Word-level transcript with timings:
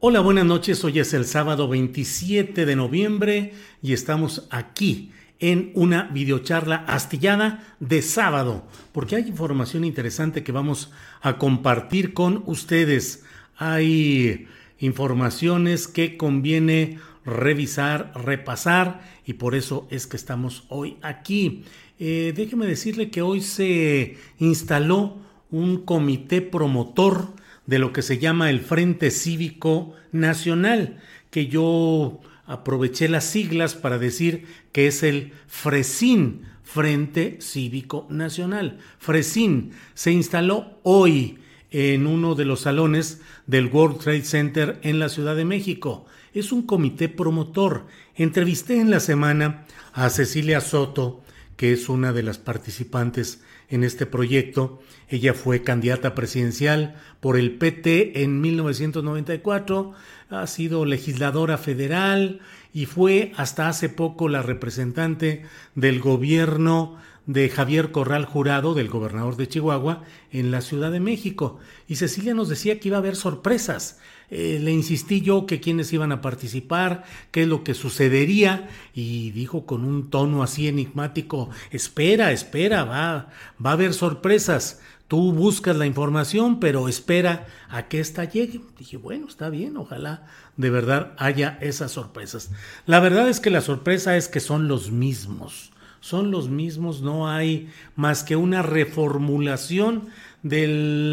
Hola, 0.00 0.20
buenas 0.20 0.46
noches. 0.46 0.84
Hoy 0.84 1.00
es 1.00 1.12
el 1.12 1.24
sábado 1.24 1.66
27 1.66 2.66
de 2.66 2.76
noviembre 2.76 3.52
y 3.82 3.94
estamos 3.94 4.46
aquí 4.48 5.10
en 5.40 5.72
una 5.74 6.04
videocharla 6.04 6.84
astillada 6.86 7.76
de 7.80 8.00
sábado, 8.02 8.64
porque 8.92 9.16
hay 9.16 9.26
información 9.26 9.84
interesante 9.84 10.44
que 10.44 10.52
vamos 10.52 10.92
a 11.20 11.36
compartir 11.36 12.14
con 12.14 12.44
ustedes. 12.46 13.24
Hay 13.56 14.46
informaciones 14.78 15.88
que 15.88 16.16
conviene 16.16 17.00
revisar, 17.24 18.12
repasar 18.14 19.00
y 19.26 19.32
por 19.32 19.56
eso 19.56 19.88
es 19.90 20.06
que 20.06 20.16
estamos 20.16 20.62
hoy 20.68 20.98
aquí. 21.02 21.64
Eh, 21.98 22.32
déjeme 22.36 22.66
decirle 22.66 23.10
que 23.10 23.22
hoy 23.22 23.40
se 23.40 24.16
instaló 24.38 25.16
un 25.50 25.78
comité 25.78 26.40
promotor 26.40 27.32
de 27.68 27.78
lo 27.78 27.92
que 27.92 28.00
se 28.00 28.16
llama 28.16 28.48
el 28.48 28.60
Frente 28.60 29.10
Cívico 29.10 29.92
Nacional, 30.10 31.00
que 31.30 31.48
yo 31.48 32.18
aproveché 32.46 33.10
las 33.10 33.24
siglas 33.24 33.74
para 33.74 33.98
decir 33.98 34.46
que 34.72 34.86
es 34.86 35.02
el 35.02 35.32
FRESIN, 35.48 36.44
Frente 36.64 37.36
Cívico 37.42 38.06
Nacional. 38.08 38.78
FRESIN 38.98 39.72
se 39.92 40.12
instaló 40.12 40.80
hoy 40.82 41.40
en 41.70 42.06
uno 42.06 42.34
de 42.34 42.46
los 42.46 42.60
salones 42.60 43.20
del 43.46 43.66
World 43.66 43.98
Trade 43.98 44.24
Center 44.24 44.80
en 44.82 44.98
la 44.98 45.10
Ciudad 45.10 45.36
de 45.36 45.44
México. 45.44 46.06
Es 46.32 46.52
un 46.52 46.62
comité 46.62 47.10
promotor. 47.10 47.86
Entrevisté 48.14 48.80
en 48.80 48.90
la 48.90 49.00
semana 49.00 49.66
a 49.92 50.08
Cecilia 50.08 50.62
Soto, 50.62 51.22
que 51.58 51.74
es 51.74 51.90
una 51.90 52.14
de 52.14 52.22
las 52.22 52.38
participantes 52.38 53.42
en 53.70 53.84
este 53.84 54.06
proyecto. 54.06 54.80
Ella 55.08 55.34
fue 55.34 55.62
candidata 55.62 56.14
presidencial 56.14 56.96
por 57.20 57.36
el 57.36 57.52
PT 57.58 58.22
en 58.22 58.40
1994, 58.40 59.92
ha 60.30 60.46
sido 60.46 60.84
legisladora 60.84 61.58
federal 61.58 62.40
y 62.72 62.86
fue 62.86 63.32
hasta 63.36 63.68
hace 63.68 63.88
poco 63.88 64.28
la 64.28 64.42
representante 64.42 65.42
del 65.74 66.00
gobierno 66.00 66.98
de 67.26 67.50
Javier 67.50 67.92
Corral 67.92 68.24
Jurado, 68.24 68.74
del 68.74 68.88
gobernador 68.88 69.36
de 69.36 69.48
Chihuahua, 69.48 70.02
en 70.32 70.50
la 70.50 70.62
Ciudad 70.62 70.90
de 70.90 71.00
México. 71.00 71.58
Y 71.86 71.96
Cecilia 71.96 72.32
nos 72.32 72.48
decía 72.48 72.80
que 72.80 72.88
iba 72.88 72.96
a 72.96 73.00
haber 73.00 73.16
sorpresas. 73.16 73.98
Eh, 74.30 74.58
le 74.60 74.72
insistí 74.72 75.20
yo 75.22 75.46
que 75.46 75.60
quiénes 75.60 75.92
iban 75.92 76.12
a 76.12 76.20
participar, 76.20 77.04
qué 77.30 77.42
es 77.42 77.48
lo 77.48 77.64
que 77.64 77.74
sucedería, 77.74 78.68
y 78.94 79.30
dijo 79.30 79.64
con 79.64 79.84
un 79.84 80.10
tono 80.10 80.42
así 80.42 80.68
enigmático, 80.68 81.48
espera, 81.70 82.32
espera, 82.32 82.84
va, 82.84 83.30
va 83.64 83.70
a 83.70 83.72
haber 83.72 83.94
sorpresas. 83.94 84.80
Tú 85.08 85.32
buscas 85.32 85.74
la 85.76 85.86
información, 85.86 86.60
pero 86.60 86.86
espera 86.86 87.46
a 87.70 87.88
que 87.88 88.00
ésta 88.00 88.24
llegue. 88.24 88.60
Dije, 88.78 88.98
bueno, 88.98 89.26
está 89.26 89.48
bien, 89.48 89.78
ojalá 89.78 90.26
de 90.58 90.68
verdad 90.68 91.14
haya 91.16 91.56
esas 91.62 91.92
sorpresas. 91.92 92.50
La 92.84 93.00
verdad 93.00 93.30
es 93.30 93.40
que 93.40 93.48
la 93.48 93.62
sorpresa 93.62 94.18
es 94.18 94.28
que 94.28 94.40
son 94.40 94.68
los 94.68 94.90
mismos 94.90 95.72
son 96.00 96.30
los 96.30 96.48
mismos, 96.48 97.02
no 97.02 97.28
hay 97.28 97.70
más 97.96 98.22
que 98.22 98.36
una 98.36 98.62
reformulación 98.62 100.08
de 100.42 100.68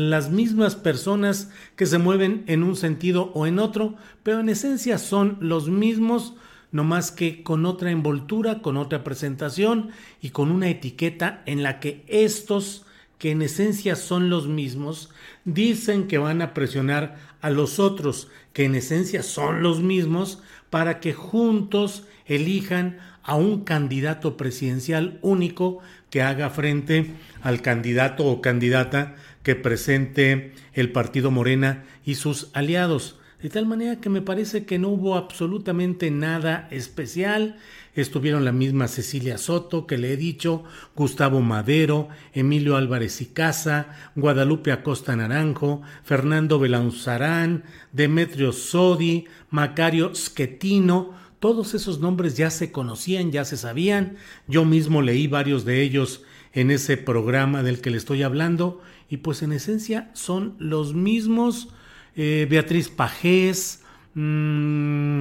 las 0.09 0.29
mismas 0.29 0.75
personas 0.75 1.49
que 1.75 1.85
se 1.85 1.97
mueven 1.97 2.43
en 2.47 2.63
un 2.63 2.75
sentido 2.75 3.31
o 3.33 3.47
en 3.47 3.59
otro, 3.59 3.95
pero 4.23 4.39
en 4.39 4.49
esencia 4.49 4.97
son 4.97 5.37
los 5.39 5.67
mismos, 5.69 6.35
no 6.71 6.83
más 6.83 7.11
que 7.11 7.43
con 7.43 7.65
otra 7.65 7.91
envoltura, 7.91 8.61
con 8.61 8.77
otra 8.77 9.03
presentación 9.03 9.89
y 10.21 10.29
con 10.29 10.51
una 10.51 10.69
etiqueta 10.69 11.41
en 11.45 11.63
la 11.63 11.79
que 11.79 12.03
estos, 12.07 12.85
que 13.17 13.31
en 13.31 13.41
esencia 13.41 13.95
son 13.95 14.29
los 14.29 14.47
mismos, 14.47 15.09
dicen 15.45 16.07
que 16.07 16.17
van 16.17 16.41
a 16.41 16.53
presionar 16.53 17.17
a 17.41 17.49
los 17.49 17.79
otros, 17.79 18.27
que 18.53 18.65
en 18.65 18.75
esencia 18.75 19.23
son 19.23 19.63
los 19.63 19.81
mismos, 19.81 20.41
para 20.69 20.99
que 20.99 21.13
juntos 21.13 22.05
elijan 22.25 22.97
a 23.23 23.35
un 23.35 23.63
candidato 23.63 24.37
presidencial 24.37 25.19
único 25.21 25.79
que 26.15 26.21
haga 26.21 26.49
frente 26.49 27.11
al 27.41 27.61
candidato 27.61 28.23
o 28.23 28.39
candidata 28.39 29.15
que 29.43 29.53
presente 29.53 30.53
el 30.71 30.93
partido 30.93 31.29
Morena 31.29 31.83
y 32.05 32.15
sus 32.15 32.51
aliados. 32.53 33.19
De 33.41 33.49
tal 33.49 33.65
manera 33.65 33.99
que 33.99 34.09
me 34.09 34.21
parece 34.21 34.65
que 34.65 34.79
no 34.79 34.87
hubo 34.87 35.15
absolutamente 35.15 36.11
nada 36.11 36.69
especial. 36.71 37.57
Estuvieron 37.95 38.45
la 38.45 38.53
misma 38.53 38.87
Cecilia 38.87 39.37
Soto, 39.37 39.87
que 39.87 39.97
le 39.97 40.13
he 40.13 40.15
dicho, 40.15 40.63
Gustavo 40.95 41.41
Madero, 41.41 42.07
Emilio 42.31 42.77
Álvarez 42.77 43.19
y 43.19 43.25
Casa, 43.25 43.89
Guadalupe 44.15 44.71
Acosta 44.71 45.17
Naranjo, 45.17 45.81
Fernando 46.05 46.59
Belanzarán, 46.59 47.65
Demetrio 47.91 48.53
Sodi, 48.53 49.25
Macario 49.49 50.15
Schettino, 50.15 51.13
todos 51.45 51.75
esos 51.75 51.99
nombres 51.99 52.35
ya 52.35 52.49
se 52.49 52.71
conocían, 52.71 53.31
ya 53.31 53.45
se 53.45 53.55
sabían. 53.55 54.15
Yo 54.47 54.65
mismo 54.65 55.03
leí 55.03 55.27
varios 55.27 55.63
de 55.63 55.83
ellos 55.83 56.23
en 56.53 56.71
ese 56.71 56.97
programa 56.97 57.61
del 57.61 57.81
que 57.81 57.91
le 57.91 57.97
estoy 57.97 58.23
hablando 58.23 58.81
y 59.11 59.17
pues 59.17 59.43
en 59.43 59.51
esencia 59.51 60.09
son 60.13 60.55
los 60.57 60.95
mismos. 60.95 61.69
Eh, 62.15 62.47
Beatriz 62.49 62.89
Pajés, 62.89 63.83
mm, 64.15 65.19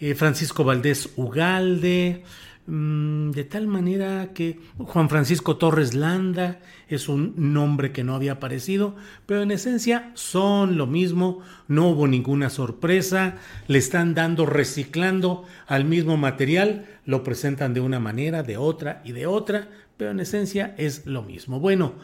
eh, 0.00 0.14
Francisco 0.14 0.64
Valdés 0.64 1.10
Ugalde, 1.16 2.24
Mm, 2.70 3.30
de 3.30 3.44
tal 3.44 3.66
manera 3.66 4.34
que 4.34 4.60
Juan 4.76 5.08
Francisco 5.08 5.56
Torres 5.56 5.94
Landa 5.94 6.60
es 6.86 7.08
un 7.08 7.32
nombre 7.54 7.92
que 7.92 8.04
no 8.04 8.14
había 8.14 8.32
aparecido, 8.32 8.94
pero 9.24 9.40
en 9.40 9.52
esencia 9.52 10.10
son 10.12 10.76
lo 10.76 10.86
mismo, 10.86 11.40
no 11.66 11.88
hubo 11.88 12.06
ninguna 12.06 12.50
sorpresa, 12.50 13.36
le 13.68 13.78
están 13.78 14.14
dando, 14.14 14.44
reciclando 14.44 15.46
al 15.66 15.86
mismo 15.86 16.18
material, 16.18 16.84
lo 17.06 17.24
presentan 17.24 17.72
de 17.72 17.80
una 17.80 18.00
manera, 18.00 18.42
de 18.42 18.58
otra 18.58 19.00
y 19.02 19.12
de 19.12 19.26
otra, 19.26 19.68
pero 19.96 20.10
en 20.10 20.20
esencia 20.20 20.74
es 20.76 21.06
lo 21.06 21.22
mismo. 21.22 21.60
Bueno, 21.60 21.94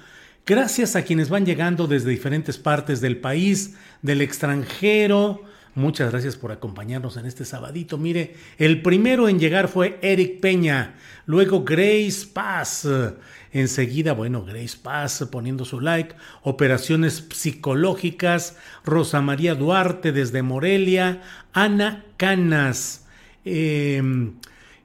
gracias 0.47 0.97
a 0.97 1.03
quienes 1.03 1.29
van 1.29 1.45
llegando 1.45 1.87
desde 1.87 2.09
diferentes 2.09 2.57
partes 2.57 3.03
del 3.03 3.19
país, 3.19 3.77
del 4.01 4.23
extranjero, 4.23 5.43
Muchas 5.77 6.13
gracias 6.13 6.37
por 6.37 6.53
acompañarnos 6.53 7.17
en 7.17 7.27
este 7.27 7.45
sabadito. 7.45 7.99
Mire, 7.99 8.37
el 8.59 8.81
primero 8.81 9.29
en 9.29 9.41
llegar 9.41 9.67
fue 9.67 9.99
Eric 10.03 10.41
Peña, 10.41 10.95
luego 11.27 11.65
Grace 11.65 12.29
Paz. 12.33 12.87
Enseguida, 13.53 14.13
bueno, 14.13 14.45
Grace 14.45 14.77
Paz 14.81 15.27
poniendo 15.31 15.65
su 15.65 15.81
like. 15.81 16.15
Operaciones 16.43 17.27
psicológicas. 17.33 18.57
Rosa 18.85 19.21
María 19.21 19.55
Duarte 19.55 20.13
desde 20.13 20.43
Morelia. 20.43 21.23
Ana 21.53 22.05
Canas. 22.17 23.07
Em, 23.45 24.35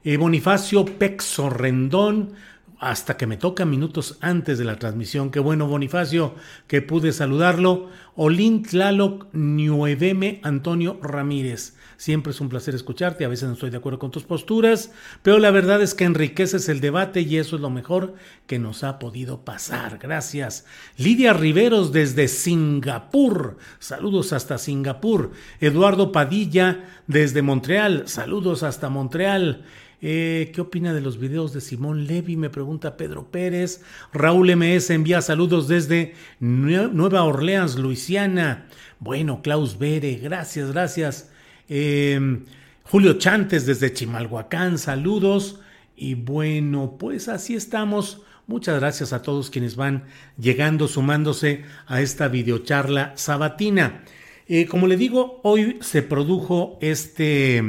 eh, 0.04 0.16
Bonifacio 0.16 0.84
Pexo 0.84 1.50
Rendón. 1.50 2.34
Hasta 2.80 3.18
que 3.18 3.26
me 3.26 3.36
toca 3.36 3.66
minutos 3.66 4.16
antes 4.22 4.58
de 4.58 4.64
la 4.64 4.76
transmisión. 4.76 5.30
Qué 5.30 5.38
bueno, 5.38 5.66
Bonifacio, 5.66 6.34
que 6.66 6.80
pude 6.80 7.12
saludarlo. 7.12 7.90
Olin 8.16 8.62
Tlaloc 8.62 9.26
Nueveme 9.32 10.40
Antonio 10.42 10.98
Ramírez. 11.02 11.76
Siempre 11.98 12.32
es 12.32 12.40
un 12.40 12.48
placer 12.48 12.74
escucharte, 12.74 13.26
a 13.26 13.28
veces 13.28 13.48
no 13.48 13.52
estoy 13.52 13.68
de 13.68 13.76
acuerdo 13.76 13.98
con 13.98 14.10
tus 14.10 14.24
posturas, 14.24 14.90
pero 15.22 15.38
la 15.38 15.50
verdad 15.50 15.82
es 15.82 15.94
que 15.94 16.04
enriqueces 16.04 16.70
el 16.70 16.80
debate 16.80 17.20
y 17.20 17.36
eso 17.36 17.56
es 17.56 17.62
lo 17.62 17.68
mejor 17.68 18.14
que 18.46 18.58
nos 18.58 18.82
ha 18.82 18.98
podido 18.98 19.44
pasar. 19.44 19.98
Gracias. 19.98 20.64
Lidia 20.96 21.34
Riveros 21.34 21.92
desde 21.92 22.28
Singapur. 22.28 23.58
Saludos 23.78 24.32
hasta 24.32 24.56
Singapur. 24.56 25.32
Eduardo 25.60 26.12
Padilla 26.12 26.86
desde 27.06 27.42
Montreal. 27.42 28.04
Saludos 28.06 28.62
hasta 28.62 28.88
Montreal. 28.88 29.66
Eh, 30.02 30.50
¿Qué 30.54 30.62
opina 30.62 30.94
de 30.94 31.02
los 31.02 31.18
videos 31.18 31.52
de 31.52 31.60
Simón 31.60 32.06
Levy? 32.06 32.36
Me 32.36 32.48
pregunta 32.48 32.96
Pedro 32.96 33.30
Pérez. 33.30 33.82
Raúl 34.12 34.54
MS 34.56 34.90
envía 34.90 35.20
saludos 35.20 35.68
desde 35.68 36.14
Nueva 36.40 37.24
Orleans, 37.24 37.76
Luisiana. 37.76 38.66
Bueno, 38.98 39.42
Klaus 39.42 39.78
Bere, 39.78 40.14
gracias, 40.16 40.72
gracias. 40.72 41.30
Em, 41.68 42.44
Julio 42.84 43.14
Chantes 43.14 43.66
desde 43.66 43.92
Chimalhuacán, 43.92 44.78
saludos. 44.78 45.60
Y 45.96 46.14
bueno, 46.14 46.96
pues 46.98 47.28
así 47.28 47.54
estamos. 47.54 48.22
Muchas 48.46 48.80
gracias 48.80 49.12
a 49.12 49.22
todos 49.22 49.50
quienes 49.50 49.76
van 49.76 50.04
llegando, 50.38 50.88
sumándose 50.88 51.64
a 51.86 52.00
esta 52.00 52.28
videocharla 52.28 53.12
sabatina. 53.16 54.02
Eh, 54.48 54.66
como 54.66 54.88
le 54.88 54.96
digo, 54.96 55.40
hoy 55.44 55.78
se 55.80 56.02
produjo 56.02 56.78
este, 56.80 57.62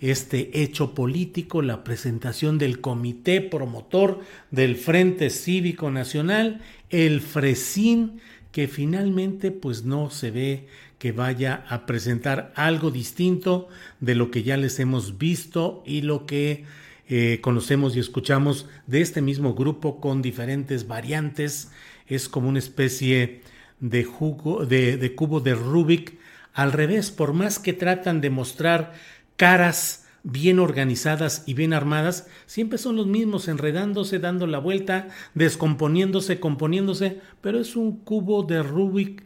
este 0.00 0.62
hecho 0.62 0.94
político, 0.94 1.62
la 1.62 1.84
presentación 1.84 2.58
del 2.58 2.80
comité 2.80 3.40
promotor 3.40 4.20
del 4.50 4.76
Frente 4.76 5.30
Cívico 5.30 5.90
Nacional, 5.90 6.60
el 6.90 7.20
FRESIN, 7.20 8.20
que 8.52 8.68
finalmente 8.68 9.50
pues 9.50 9.84
no 9.84 10.10
se 10.10 10.30
ve 10.30 10.66
que 10.98 11.12
vaya 11.12 11.64
a 11.68 11.84
presentar 11.84 12.52
algo 12.56 12.90
distinto 12.90 13.68
de 14.00 14.14
lo 14.14 14.30
que 14.30 14.42
ya 14.42 14.56
les 14.56 14.80
hemos 14.80 15.18
visto 15.18 15.82
y 15.84 16.02
lo 16.02 16.24
que 16.24 16.64
eh, 17.08 17.38
conocemos 17.42 17.94
y 17.94 18.00
escuchamos 18.00 18.66
de 18.86 19.02
este 19.02 19.20
mismo 19.20 19.54
grupo 19.54 20.00
con 20.00 20.22
diferentes 20.22 20.88
variantes. 20.88 21.70
Es 22.06 22.28
como 22.28 22.48
una 22.48 22.58
especie 22.58 23.42
de, 23.80 24.04
jugo, 24.04 24.64
de 24.64 25.14
cubo 25.14 25.40
de 25.40 25.54
Rubik. 25.54 26.18
Al 26.54 26.72
revés, 26.72 27.10
por 27.10 27.34
más 27.34 27.58
que 27.58 27.74
tratan 27.74 28.22
de 28.22 28.30
mostrar 28.30 28.94
caras 29.36 30.06
bien 30.22 30.58
organizadas 30.58 31.44
y 31.46 31.54
bien 31.54 31.72
armadas, 31.72 32.26
siempre 32.46 32.78
son 32.78 32.96
los 32.96 33.06
mismos, 33.06 33.46
enredándose, 33.46 34.18
dando 34.18 34.46
la 34.48 34.58
vuelta, 34.58 35.08
descomponiéndose, 35.34 36.40
componiéndose, 36.40 37.20
pero 37.40 37.60
es 37.60 37.76
un 37.76 37.98
cubo 38.00 38.42
de 38.42 38.62
Rubik 38.62 39.24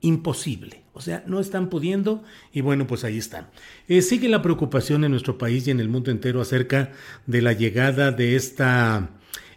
imposible. 0.00 0.82
O 0.92 1.00
sea, 1.00 1.22
no 1.26 1.38
están 1.38 1.68
pudiendo 1.68 2.24
y 2.52 2.62
bueno, 2.62 2.86
pues 2.86 3.04
ahí 3.04 3.16
están. 3.16 3.46
Eh, 3.86 4.02
sigue 4.02 4.28
la 4.28 4.42
preocupación 4.42 5.04
en 5.04 5.12
nuestro 5.12 5.38
país 5.38 5.68
y 5.68 5.70
en 5.70 5.78
el 5.78 5.88
mundo 5.88 6.10
entero 6.10 6.40
acerca 6.40 6.90
de 7.26 7.42
la 7.42 7.52
llegada 7.52 8.10
de 8.10 8.34
esta 8.34 9.10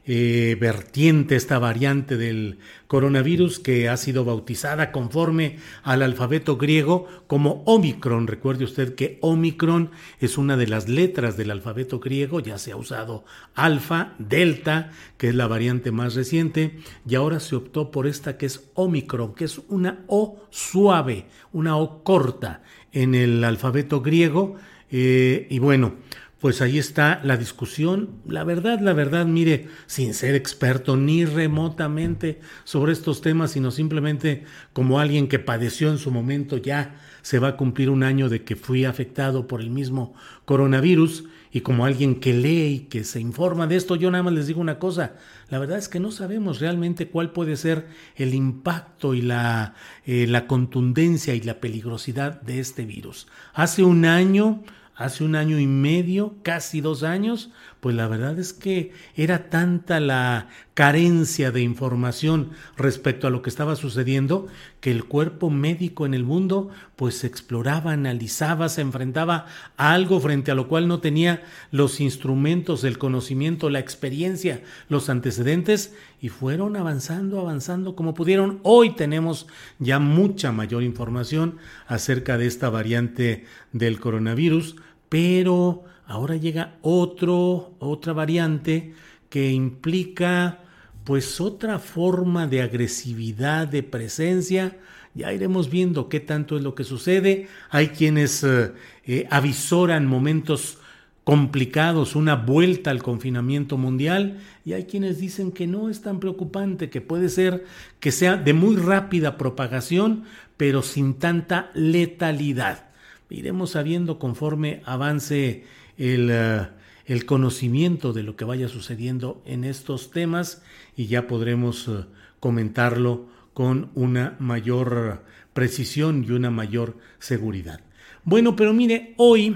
eh, 0.06 0.58
vertiente, 0.60 1.36
esta 1.36 1.60
variante 1.60 2.18
del 2.18 2.58
coronavirus 2.88 3.60
que 3.60 3.88
ha 3.88 3.96
sido 3.96 4.26
bautizada 4.26 4.92
conforme 4.92 5.58
al 5.82 6.02
alfabeto 6.02 6.58
griego 6.58 7.08
como 7.28 7.64
Omicron. 7.66 8.28
Recuerde 8.28 8.66
usted 8.66 8.96
que 8.96 9.18
Omicron 9.22 9.92
es 10.20 10.38
una 10.38 10.58
de 10.58 10.68
las 10.68 10.90
letras 10.90 11.38
del 11.38 11.52
alfabeto 11.52 12.00
griego, 12.00 12.42
ya 12.42 12.58
se 12.58 12.74
ha 12.74 12.76
usado 12.76 13.24
alfa, 13.56 14.14
delta, 14.20 14.92
que 15.18 15.30
es 15.30 15.36
la 15.36 15.48
variante 15.48 15.92
más 15.92 16.16
reciente, 16.16 16.80
y 17.08 17.16
ahora 17.16 17.40
se 17.40 17.56
optó 17.56 17.90
por 17.90 18.06
esta 18.06 18.38
que 18.38 18.48
es 18.48 18.70
Omicron, 18.74 19.34
que 19.34 19.46
es 19.46 19.62
una 19.70 20.04
O 20.08 20.44
suave, 20.50 21.28
una 21.54 21.78
O 21.78 22.04
corta 22.04 22.62
en 22.92 23.16
el 23.16 23.44
alfabeto 23.44 24.02
griego. 24.02 24.56
Eh, 24.92 25.48
y 25.50 25.58
bueno, 25.60 25.96
pues 26.44 26.62
ahí 26.62 26.78
está 26.78 27.22
la 27.24 27.38
discusión. 27.38 28.10
La 28.28 28.44
verdad, 28.44 28.82
la 28.82 28.92
verdad, 28.92 29.26
mire, 29.26 29.70
sin 29.86 30.14
ser 30.14 30.36
experto 30.36 30.98
ni 30.98 31.24
remotamente 31.24 32.42
sobre 32.66 32.92
estos 32.92 33.22
temas, 33.22 33.52
sino 33.52 33.72
simplemente 33.72 34.44
como 34.74 35.00
alguien 35.00 35.30
que 35.30 35.40
padeció 35.40 35.90
en 35.90 35.98
su 35.98 36.12
momento, 36.12 36.58
ya 36.58 37.00
se 37.22 37.40
va 37.40 37.48
a 37.48 37.56
cumplir 37.56 37.90
un 37.90 38.04
año 38.04 38.28
de 38.28 38.44
que 38.44 38.58
fui 38.58 38.84
afectado 38.84 39.48
por 39.48 39.62
el 39.62 39.70
mismo 39.70 40.16
coronavirus 40.44 41.24
y 41.54 41.62
como 41.62 41.86
alguien 41.86 42.20
que 42.20 42.34
lee 42.34 42.74
y 42.74 42.80
que 42.90 43.06
se 43.06 43.22
informa 43.22 43.66
de 43.66 43.78
esto, 43.78 43.96
yo 43.96 44.12
nada 44.12 44.26
más 44.26 44.34
les 44.34 44.48
digo 44.48 44.60
una 44.60 44.80
cosa, 44.80 45.14
la 45.50 45.60
verdad 45.60 45.78
es 45.78 45.88
que 45.88 46.02
no 46.02 46.12
sabemos 46.12 46.60
realmente 46.60 47.08
cuál 47.08 47.32
puede 47.32 47.56
ser 47.56 47.88
el 48.18 48.34
impacto 48.34 49.14
y 49.14 49.22
la, 49.22 49.76
eh, 50.06 50.28
la 50.28 50.46
contundencia 50.48 51.36
y 51.36 51.40
la 51.40 51.62
peligrosidad 51.62 52.42
de 52.42 52.60
este 52.60 52.84
virus. 52.84 53.28
Hace 53.54 53.84
un 53.84 54.04
año 54.04 54.62
hace 54.96 55.24
un 55.24 55.36
año 55.36 55.60
y 55.60 55.68
medio, 55.68 56.36
casi 56.44 56.82
dos 56.82 57.04
años, 57.04 57.50
pues 57.84 57.98
la 57.98 58.08
verdad 58.08 58.40
es 58.40 58.54
que 58.54 58.94
era 59.14 59.50
tanta 59.50 60.00
la 60.00 60.48
carencia 60.74 61.52
de 61.52 61.60
información 61.60 62.52
respecto 62.78 63.28
a 63.28 63.30
lo 63.30 63.42
que 63.42 63.50
estaba 63.50 63.76
sucediendo 63.76 64.48
que 64.80 64.90
el 64.90 65.04
cuerpo 65.04 65.50
médico 65.50 66.06
en 66.06 66.14
el 66.14 66.24
mundo 66.24 66.70
pues 66.96 67.26
exploraba, 67.26 67.92
analizaba, 67.92 68.70
se 68.70 68.80
enfrentaba 68.80 69.48
a 69.76 69.92
algo 69.92 70.22
frente 70.22 70.50
a 70.50 70.56
lo 70.56 70.70
cual 70.70 70.88
no 70.88 71.02
tenía 71.02 71.44
los 71.72 72.00
instrumentos, 72.00 72.86
el 72.86 72.98
conocimiento, 72.98 73.70
la 73.70 73.80
experiencia, 73.80 74.64
los 74.88 75.10
antecedentes 75.10 75.94
y 76.22 76.30
fueron 76.30 76.78
avanzando, 76.78 77.42
avanzando 77.42 77.98
como 77.98 78.14
pudieron. 78.14 78.62
Hoy 78.64 78.96
tenemos 78.96 79.46
ya 79.80 80.00
mucha 80.00 80.54
mayor 80.54 80.84
información 80.84 81.58
acerca 81.86 82.38
de 82.38 82.48
esta 82.48 82.70
variante 82.70 83.44
del 83.74 84.00
coronavirus, 84.00 84.78
pero 85.10 85.84
ahora 86.08 86.36
llega 86.36 86.78
otro, 86.82 87.76
otra 87.80 88.14
variante 88.14 88.94
que 89.30 89.52
implica 89.52 90.60
pues 91.04 91.42
otra 91.42 91.80
forma 91.80 92.48
de 92.48 92.62
agresividad, 92.62 93.68
de 93.68 93.84
presencia. 93.84 94.78
Ya 95.16 95.34
iremos 95.34 95.70
viendo 95.70 96.10
qué 96.10 96.20
tanto 96.20 96.58
es 96.58 96.64
lo 96.64 96.76
que 96.76 96.84
sucede. 96.84 97.48
Hay 97.70 97.90
quienes 97.90 98.44
eh, 98.44 98.72
eh, 99.06 99.28
avisoran 99.30 100.08
momentos 100.08 100.80
complicados, 101.24 102.16
una 102.16 102.36
vuelta 102.36 102.92
al 102.92 103.02
confinamiento 103.02 103.78
mundial, 103.78 104.40
y 104.66 104.74
hay 104.74 104.86
quienes 104.86 105.20
dicen 105.20 105.52
que 105.52 105.68
no 105.68 105.90
es 105.90 106.02
tan 106.02 106.20
preocupante, 106.20 106.90
que 106.90 107.00
puede 107.00 107.30
ser 107.30 107.64
que 108.02 108.12
sea 108.12 108.36
de 108.36 108.54
muy 108.54 108.76
rápida 108.76 109.38
propagación, 109.38 110.26
pero 110.58 110.82
sin 110.82 111.16
tanta 111.16 111.72
letalidad. 111.74 112.90
Iremos 113.30 113.72
sabiendo 113.72 114.20
conforme 114.20 114.82
avance 114.86 115.64
eh, 115.98 116.68
el, 117.06 117.26
conocimiento 117.26 118.14
de 118.14 118.24
lo 118.24 118.36
que 118.36 118.46
vaya 118.46 118.68
sucediendo 118.68 119.42
en 119.46 119.64
estos 119.64 120.12
temas 120.12 120.62
y 120.96 121.08
ya 121.08 121.28
podremos 121.28 121.88
eh, 121.88 122.06
comentarlo 122.40 123.28
con 123.54 123.92
una 123.94 124.36
mayor 124.40 125.24
precisión 125.54 126.26
y 126.28 126.32
una 126.32 126.50
mayor 126.50 126.98
seguridad. 127.20 127.82
Bueno, 128.24 128.56
pero 128.56 128.74
mire, 128.74 129.14
hoy, 129.18 129.56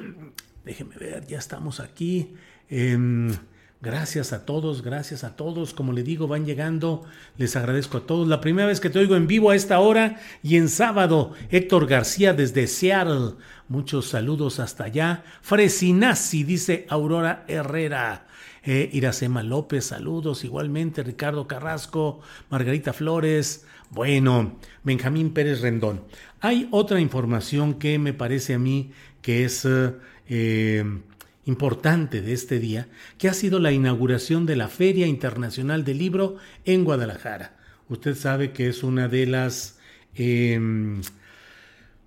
déjeme 0.65 0.95
ver, 0.97 1.25
ya 1.25 1.39
estamos 1.39 1.79
aquí. 1.79 2.33
Em, 2.69 3.31
Gracias 3.79 4.33
a 4.33 4.43
todos, 4.43 4.81
gracias 4.81 5.23
a 5.23 5.35
todos. 5.35 5.73
Como 5.75 5.93
le 5.93 6.01
digo, 6.01 6.27
van 6.27 6.45
llegando. 6.45 7.05
Les 7.37 7.55
agradezco 7.55 7.99
a 7.99 8.07
todos. 8.07 8.27
La 8.27 8.41
primera 8.41 8.67
vez 8.67 8.79
que 8.79 8.89
te 8.89 8.97
oigo 8.97 9.15
en 9.15 9.27
vivo 9.27 9.51
a 9.51 9.55
esta 9.55 9.79
hora 9.79 10.19
y 10.41 10.57
en 10.57 10.67
sábado, 10.67 11.33
Héctor 11.51 11.85
García 11.85 12.33
desde 12.33 12.65
Seattle. 12.65 13.35
Muchos 13.67 14.07
saludos 14.09 14.59
hasta 14.59 14.85
allá. 14.85 15.23
Fresinasi, 15.41 16.43
dice 16.43 16.87
Aurora 16.89 17.45
Herrera. 17.47 18.25
Eh, 18.63 18.89
Iracema 18.93 19.43
López, 19.43 19.85
saludos 19.85 20.43
igualmente. 20.43 21.03
Ricardo 21.03 21.47
Carrasco, 21.47 22.21
Margarita 22.49 22.93
Flores. 22.93 23.67
Bueno, 23.91 24.57
Benjamín 24.83 25.33
Pérez 25.33 25.61
Rendón. 25.61 26.03
Hay 26.41 26.67
otra 26.71 26.99
información 26.99 27.75
que 27.75 27.99
me 27.99 28.13
parece 28.13 28.55
a 28.55 28.59
mí 28.59 28.91
que 29.21 29.45
es... 29.45 29.67
Eh, 30.29 30.83
importante 31.47 32.21
de 32.21 32.33
este 32.33 32.59
día, 32.59 32.87
que 33.17 33.29
ha 33.29 33.33
sido 33.33 33.59
la 33.59 33.71
inauguración 33.71 34.45
de 34.45 34.57
la 34.57 34.67
Feria 34.67 35.07
Internacional 35.07 35.83
del 35.83 35.97
Libro 35.97 36.35
en 36.65 36.83
Guadalajara. 36.83 37.57
Usted 37.89 38.15
sabe 38.15 38.51
que 38.51 38.67
es 38.67 38.83
una 38.83 39.07
de 39.07 39.25
las, 39.25 39.79
em, 40.15 41.01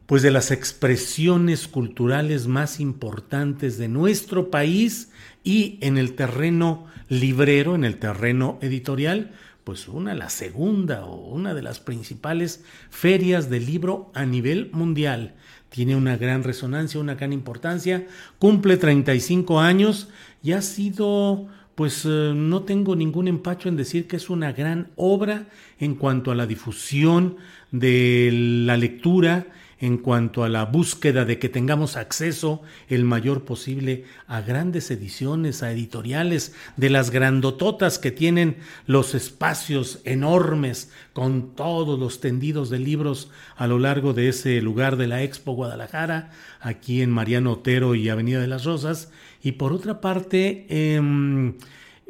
pues 0.06 0.22
de 0.22 0.30
las 0.30 0.50
expresiones 0.50 1.68
culturales 1.68 2.46
más 2.46 2.80
importantes 2.80 3.78
de 3.78 3.88
nuestro 3.88 4.50
país 4.50 5.10
y 5.42 5.78
en 5.80 5.96
el 5.96 6.14
terreno 6.14 6.86
librero, 7.08 7.74
en 7.74 7.84
el 7.84 7.96
terreno 7.98 8.58
editorial, 8.60 9.32
pues 9.64 9.88
una, 9.88 10.14
la 10.14 10.28
segunda 10.28 11.06
o 11.06 11.32
una 11.32 11.54
de 11.54 11.62
las 11.62 11.80
principales 11.80 12.62
ferias 12.90 13.48
del 13.48 13.66
libro 13.66 14.10
a 14.14 14.26
nivel 14.26 14.70
mundial 14.72 15.34
tiene 15.70 15.96
una 15.96 16.16
gran 16.16 16.42
resonancia, 16.42 17.00
una 17.00 17.14
gran 17.14 17.32
importancia, 17.32 18.06
cumple 18.38 18.76
35 18.76 19.60
años 19.60 20.08
y 20.42 20.52
ha 20.52 20.62
sido 20.62 21.46
pues 21.74 22.04
eh, 22.04 22.32
no 22.34 22.64
tengo 22.64 22.94
ningún 22.94 23.26
empacho 23.26 23.70
en 23.70 23.76
decir 23.76 24.06
que 24.06 24.16
es 24.16 24.28
una 24.28 24.52
gran 24.52 24.90
obra 24.96 25.46
en 25.78 25.94
cuanto 25.94 26.30
a 26.30 26.34
la 26.34 26.46
difusión 26.46 27.36
de 27.70 28.30
la 28.66 28.76
lectura 28.76 29.46
en 29.80 29.96
cuanto 29.96 30.44
a 30.44 30.48
la 30.48 30.66
búsqueda 30.66 31.24
de 31.24 31.38
que 31.38 31.48
tengamos 31.48 31.96
acceso 31.96 32.62
el 32.88 33.04
mayor 33.04 33.44
posible 33.44 34.04
a 34.26 34.42
grandes 34.42 34.90
ediciones, 34.90 35.62
a 35.62 35.72
editoriales, 35.72 36.54
de 36.76 36.90
las 36.90 37.10
grandototas 37.10 37.98
que 37.98 38.10
tienen 38.10 38.58
los 38.86 39.14
espacios 39.14 40.00
enormes 40.04 40.92
con 41.14 41.54
todos 41.56 41.98
los 41.98 42.20
tendidos 42.20 42.68
de 42.68 42.78
libros 42.78 43.30
a 43.56 43.66
lo 43.66 43.78
largo 43.78 44.12
de 44.12 44.28
ese 44.28 44.60
lugar 44.60 44.96
de 44.96 45.06
la 45.06 45.22
Expo 45.22 45.52
Guadalajara, 45.52 46.30
aquí 46.60 47.00
en 47.00 47.10
Mariano 47.10 47.52
Otero 47.52 47.94
y 47.94 48.08
Avenida 48.10 48.40
de 48.40 48.48
las 48.48 48.64
Rosas. 48.64 49.10
Y 49.42 49.52
por 49.52 49.72
otra 49.72 50.02
parte, 50.02 50.66
eh, 50.68 51.00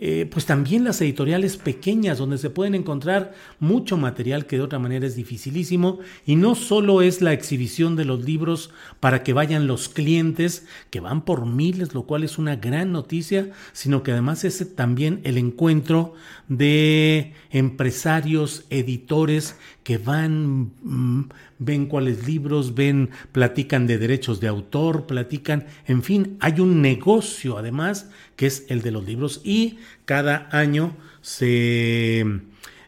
eh, 0.02 0.26
pues 0.30 0.47
también 0.47 0.83
las 0.83 0.99
editoriales 1.02 1.59
pequeñas, 1.59 2.16
donde 2.16 2.38
se 2.38 2.49
pueden 2.49 2.75
encontrar 2.75 3.35
mucho 3.59 3.99
material 3.99 4.47
que 4.47 4.57
de 4.57 4.62
otra 4.62 4.78
manera 4.78 5.07
es 5.07 5.14
dificilísimo, 5.14 5.99
y 6.25 6.37
no 6.37 6.54
solo 6.54 7.02
es 7.02 7.21
la 7.21 7.35
exhibición 7.35 7.97
de 7.97 8.07
los 8.07 8.25
libros 8.25 8.71
para 8.99 9.23
que 9.23 9.35
vayan 9.35 9.66
los 9.66 9.90
clientes, 9.90 10.66
que 10.88 11.00
van 11.00 11.26
por 11.26 11.45
miles, 11.45 11.92
lo 11.92 12.04
cual 12.04 12.25
es 12.25 12.38
una 12.38 12.57
gran 12.57 12.92
noticia, 12.92 13.50
sino 13.75 14.02
que 14.02 14.12
además 14.12 14.45
es 14.45 14.75
también 14.75 15.21
el 15.25 15.37
encuentro 15.37 16.14
de 16.49 17.35
empresarios, 17.50 18.64
editores 18.71 19.57
que 19.85 19.99
van, 19.99 20.73
mm, 20.83 21.28
ven 21.59 21.87
cuáles 21.87 22.26
libros, 22.26 22.75
ven, 22.75 23.11
platican 23.33 23.87
de 23.87 23.99
derechos 23.99 24.40
de 24.40 24.49
autor, 24.49 25.07
platican, 25.07 25.66
en 25.87 26.02
fin, 26.02 26.37
hay 26.40 26.61
un 26.61 26.80
negocio 26.80 27.59
además 27.59 28.09
que 28.40 28.47
es 28.47 28.64
el 28.68 28.80
de 28.80 28.90
los 28.90 29.04
libros 29.04 29.42
y 29.44 29.80
cada 30.06 30.49
año 30.50 30.97
se 31.20 32.25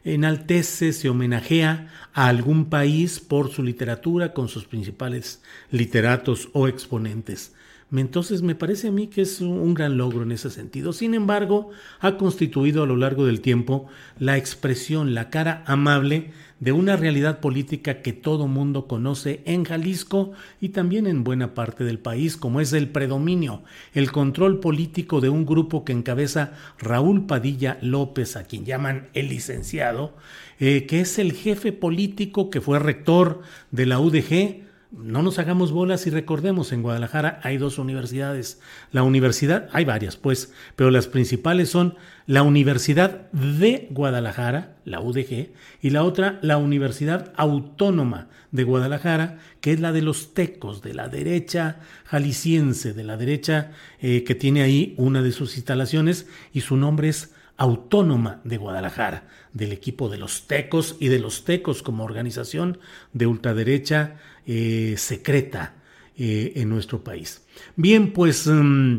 enaltece, 0.03 0.95
se 0.95 1.11
homenajea 1.11 1.93
a 2.15 2.29
algún 2.29 2.71
país 2.71 3.21
por 3.21 3.51
su 3.51 3.63
literatura 3.63 4.33
con 4.33 4.49
sus 4.49 4.65
principales 4.65 5.43
literatos 5.71 6.49
o 6.55 6.69
exponentes. 6.69 7.53
Entonces 7.95 8.41
me 8.41 8.55
parece 8.55 8.89
a 8.89 8.93
mí 8.93 9.09
que 9.09 9.21
es 9.21 9.43
un 9.43 9.75
gran 9.75 9.99
logro 9.99 10.23
en 10.23 10.33
ese 10.33 10.49
sentido. 10.49 10.95
Sin 10.95 11.13
embargo, 11.13 11.69
ha 12.01 12.17
constituido 12.17 12.83
a 12.83 12.87
lo 12.87 12.97
largo 12.97 13.27
del 13.27 13.43
tiempo 13.43 13.89
la 14.19 14.39
expresión, 14.39 15.13
la 15.13 15.29
cara 15.29 15.65
amable 15.67 16.33
de 16.63 16.71
una 16.71 16.95
realidad 16.95 17.41
política 17.41 18.03
que 18.03 18.13
todo 18.13 18.47
mundo 18.47 18.87
conoce 18.87 19.43
en 19.47 19.65
Jalisco 19.65 20.31
y 20.61 20.69
también 20.69 21.09
en 21.09 21.25
buena 21.25 21.55
parte 21.55 21.83
del 21.83 21.99
país, 21.99 22.37
como 22.37 22.61
es 22.61 22.73
el 22.73 22.89
predominio, 22.89 23.65
el 23.95 24.13
control 24.13 24.61
político 24.61 25.21
de 25.21 25.29
un 25.29 25.45
grupo 25.45 25.85
que 25.85 25.91
encabeza 25.91 26.53
Raúl 26.79 27.27
Padilla 27.27 27.79
López, 27.83 28.37
a 28.37 28.45
quien 28.45 28.65
llaman 28.65 29.09
el 29.13 29.31
licenciado, 29.31 30.15
eh, 30.61 30.87
que 30.87 31.01
es 31.01 31.19
el 31.19 31.33
jefe 31.33 31.73
político 31.73 32.49
que 32.49 32.61
fue 32.61 32.79
rector 32.79 33.43
de 33.73 33.87
la 33.87 33.99
UDG, 33.99 34.63
no 34.93 35.23
nos 35.23 35.39
hagamos 35.39 35.73
bolas 35.73 36.07
y 36.07 36.11
recordemos, 36.11 36.71
en 36.71 36.83
Guadalajara 36.83 37.41
hay 37.43 37.57
dos 37.57 37.79
universidades. 37.79 38.61
La 38.91 39.03
universidad, 39.03 39.69
hay 39.73 39.85
varias 39.85 40.17
pues, 40.17 40.53
pero 40.77 40.91
las 40.91 41.07
principales 41.07 41.71
son 41.71 41.97
la 42.27 42.43
Universidad 42.43 43.31
de 43.33 43.89
Guadalajara, 43.91 44.77
la 44.85 45.01
UDG, 45.01 45.51
y 45.81 45.91
la 45.91 46.05
otra, 46.05 46.39
la 46.43 46.59
Universidad 46.59 47.33
Autónoma 47.37 48.29
de 48.51 48.65
Guadalajara, 48.65 49.39
que 49.61 49.73
es 49.73 49.81
la 49.81 49.93
de 49.93 50.03
los 50.03 50.35
tecos, 50.35 50.83
de 50.83 50.95
la 50.95 51.09
derecha 51.09 51.81
jalisciense, 52.05 52.93
de 52.93 53.05
la 53.05 53.17
derecha 53.17 53.73
eh, 54.01 54.25
que 54.25 54.35
tiene 54.35 54.63
ahí 54.63 54.95
una 54.99 55.23
de 55.23 55.33
sus 55.33 55.57
instalaciones 55.57 56.27
y 56.53 56.61
su 56.61 56.77
nombre 56.77 57.09
es 57.09 57.35
Autónoma 57.57 58.41
de 58.45 58.57
Guadalajara, 58.57 59.29
del 59.53 59.73
equipo 59.73 60.09
de 60.09 60.19
los 60.19 60.47
Tecos 60.47 60.97
y 61.01 61.09
de 61.09 61.19
los 61.19 61.45
Tecos 61.45 61.83
como 61.83 62.05
organización 62.05 62.79
de 63.13 63.27
ultraderecha 63.27 64.17
eh, 64.47 64.95
secreta 64.97 65.75
eh, 66.17 66.53
en 66.57 66.69
nuestro 66.69 67.03
país. 67.03 67.43
Bien, 67.77 68.13
pues 68.13 68.47
mm, 68.47 68.99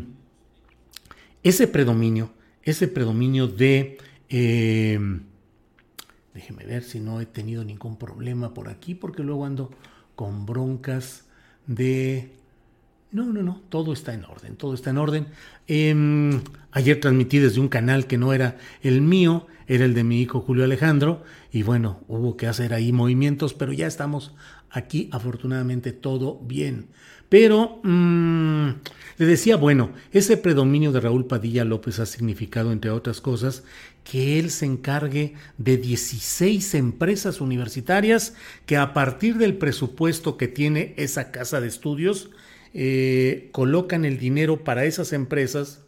ese 1.43 1.67
predominio, 1.67 2.31
ese 2.63 2.87
predominio 2.87 3.47
de... 3.47 3.97
Eh, 4.29 4.99
déjeme 6.33 6.65
ver 6.65 6.83
si 6.83 6.99
no 6.99 7.21
he 7.21 7.25
tenido 7.25 7.63
ningún 7.63 7.97
problema 7.97 8.53
por 8.53 8.69
aquí, 8.69 8.95
porque 8.95 9.23
luego 9.23 9.45
ando 9.45 9.69
con 10.15 10.45
broncas 10.45 11.25
de 11.67 12.31
no, 13.13 13.31
no, 13.31 13.43
no, 13.43 13.61
todo 13.69 13.93
está 13.93 14.13
en 14.13 14.25
orden, 14.25 14.55
todo 14.55 14.73
está 14.73 14.89
en 14.89 14.97
orden. 14.97 15.27
Em, 15.67 16.41
ayer 16.71 16.99
transmití 16.99 17.37
desde 17.37 17.61
un 17.61 17.69
canal 17.69 18.07
que 18.07 18.17
no 18.17 18.33
era 18.33 18.57
el 18.81 19.01
mío, 19.01 19.47
era 19.67 19.85
el 19.85 19.93
de 19.93 20.03
mi 20.03 20.19
hijo 20.19 20.41
Julio 20.41 20.63
Alejandro, 20.63 21.23
y 21.51 21.61
bueno, 21.61 22.01
hubo 22.07 22.35
que 22.35 22.47
hacer 22.47 22.73
ahí 22.73 22.91
movimientos, 22.91 23.53
pero 23.53 23.71
ya 23.71 23.85
estamos 23.85 24.33
aquí, 24.71 25.09
afortunadamente 25.11 25.93
todo 25.93 26.39
bien. 26.39 26.87
Pero 27.29 27.79
mm, 27.83 28.69
le 29.17 29.25
decía, 29.25 29.57
bueno, 29.57 29.93
ese 30.11 30.35
predominio 30.35 30.91
de 30.91 30.99
Raúl 30.99 31.27
Padilla 31.27 31.63
López 31.65 31.99
ha 31.99 32.07
significado, 32.07 32.71
entre 32.71 32.89
otras 32.89 33.21
cosas, 33.21 33.63
que 34.03 34.39
él 34.39 34.49
se 34.49 34.65
encargue 34.65 35.35
de 35.57 35.77
16 35.77 36.73
empresas 36.73 37.41
universitarias 37.41 38.33
que 38.65 38.77
a 38.77 38.93
partir 38.93 39.37
del 39.37 39.55
presupuesto 39.57 40.35
que 40.35 40.47
tiene 40.47 40.93
esa 40.97 41.31
casa 41.31 41.61
de 41.61 41.67
estudios, 41.67 42.31
eh, 42.73 43.49
colocan 43.51 44.05
el 44.05 44.17
dinero 44.17 44.63
para 44.63 44.85
esas 44.85 45.13
empresas 45.13 45.83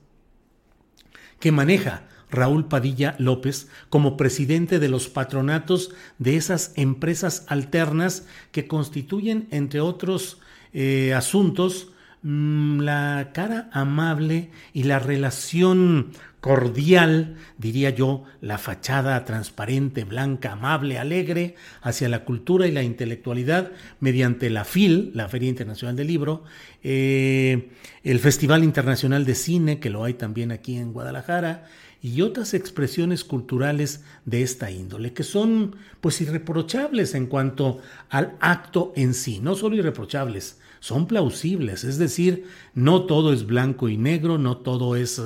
que 1.39 1.51
maneja 1.51 2.07
Raúl 2.29 2.67
Padilla 2.67 3.15
López 3.17 3.67
como 3.89 4.17
presidente 4.17 4.79
de 4.79 4.89
los 4.89 5.07
patronatos 5.07 5.91
de 6.17 6.35
esas 6.35 6.73
empresas 6.75 7.45
alternas 7.47 8.27
que 8.51 8.67
constituyen, 8.67 9.47
entre 9.51 9.79
otros 9.79 10.39
eh, 10.73 11.13
asuntos, 11.13 11.89
la 12.25 13.29
cara 13.33 13.69
amable 13.71 14.49
y 14.73 14.83
la 14.83 14.97
relación 14.97 16.11
cordial, 16.41 17.35
diría 17.59 17.91
yo, 17.91 18.23
la 18.41 18.57
fachada 18.57 19.23
transparente, 19.25 20.05
blanca, 20.05 20.53
amable, 20.53 20.97
alegre 20.97 21.55
hacia 21.81 22.09
la 22.09 22.25
cultura 22.25 22.65
y 22.65 22.71
la 22.71 22.81
intelectualidad 22.81 23.71
mediante 23.99 24.49
la 24.49 24.65
FIL, 24.65 25.11
la 25.13 25.29
Feria 25.29 25.49
Internacional 25.49 25.95
del 25.95 26.07
Libro, 26.07 26.43
eh, 26.83 27.69
el 28.03 28.19
Festival 28.19 28.63
Internacional 28.63 29.23
de 29.23 29.35
Cine, 29.35 29.79
que 29.79 29.91
lo 29.91 30.03
hay 30.03 30.15
también 30.15 30.51
aquí 30.51 30.77
en 30.77 30.93
Guadalajara, 30.93 31.65
y 32.01 32.21
otras 32.21 32.55
expresiones 32.55 33.23
culturales 33.23 34.03
de 34.25 34.41
esta 34.41 34.71
índole, 34.71 35.13
que 35.13 35.23
son 35.23 35.75
pues 36.01 36.21
irreprochables 36.21 37.13
en 37.13 37.27
cuanto 37.27 37.81
al 38.09 38.35
acto 38.39 38.93
en 38.95 39.13
sí, 39.13 39.39
no 39.39 39.55
solo 39.55 39.75
irreprochables, 39.75 40.59
son 40.79 41.07
plausibles, 41.07 41.83
es 41.83 41.97
decir, 41.97 42.45
no 42.73 43.03
todo 43.03 43.33
es 43.33 43.45
blanco 43.45 43.89
y 43.89 43.97
negro, 43.97 44.37
no 44.37 44.57
todo 44.57 44.95
es 44.95 45.21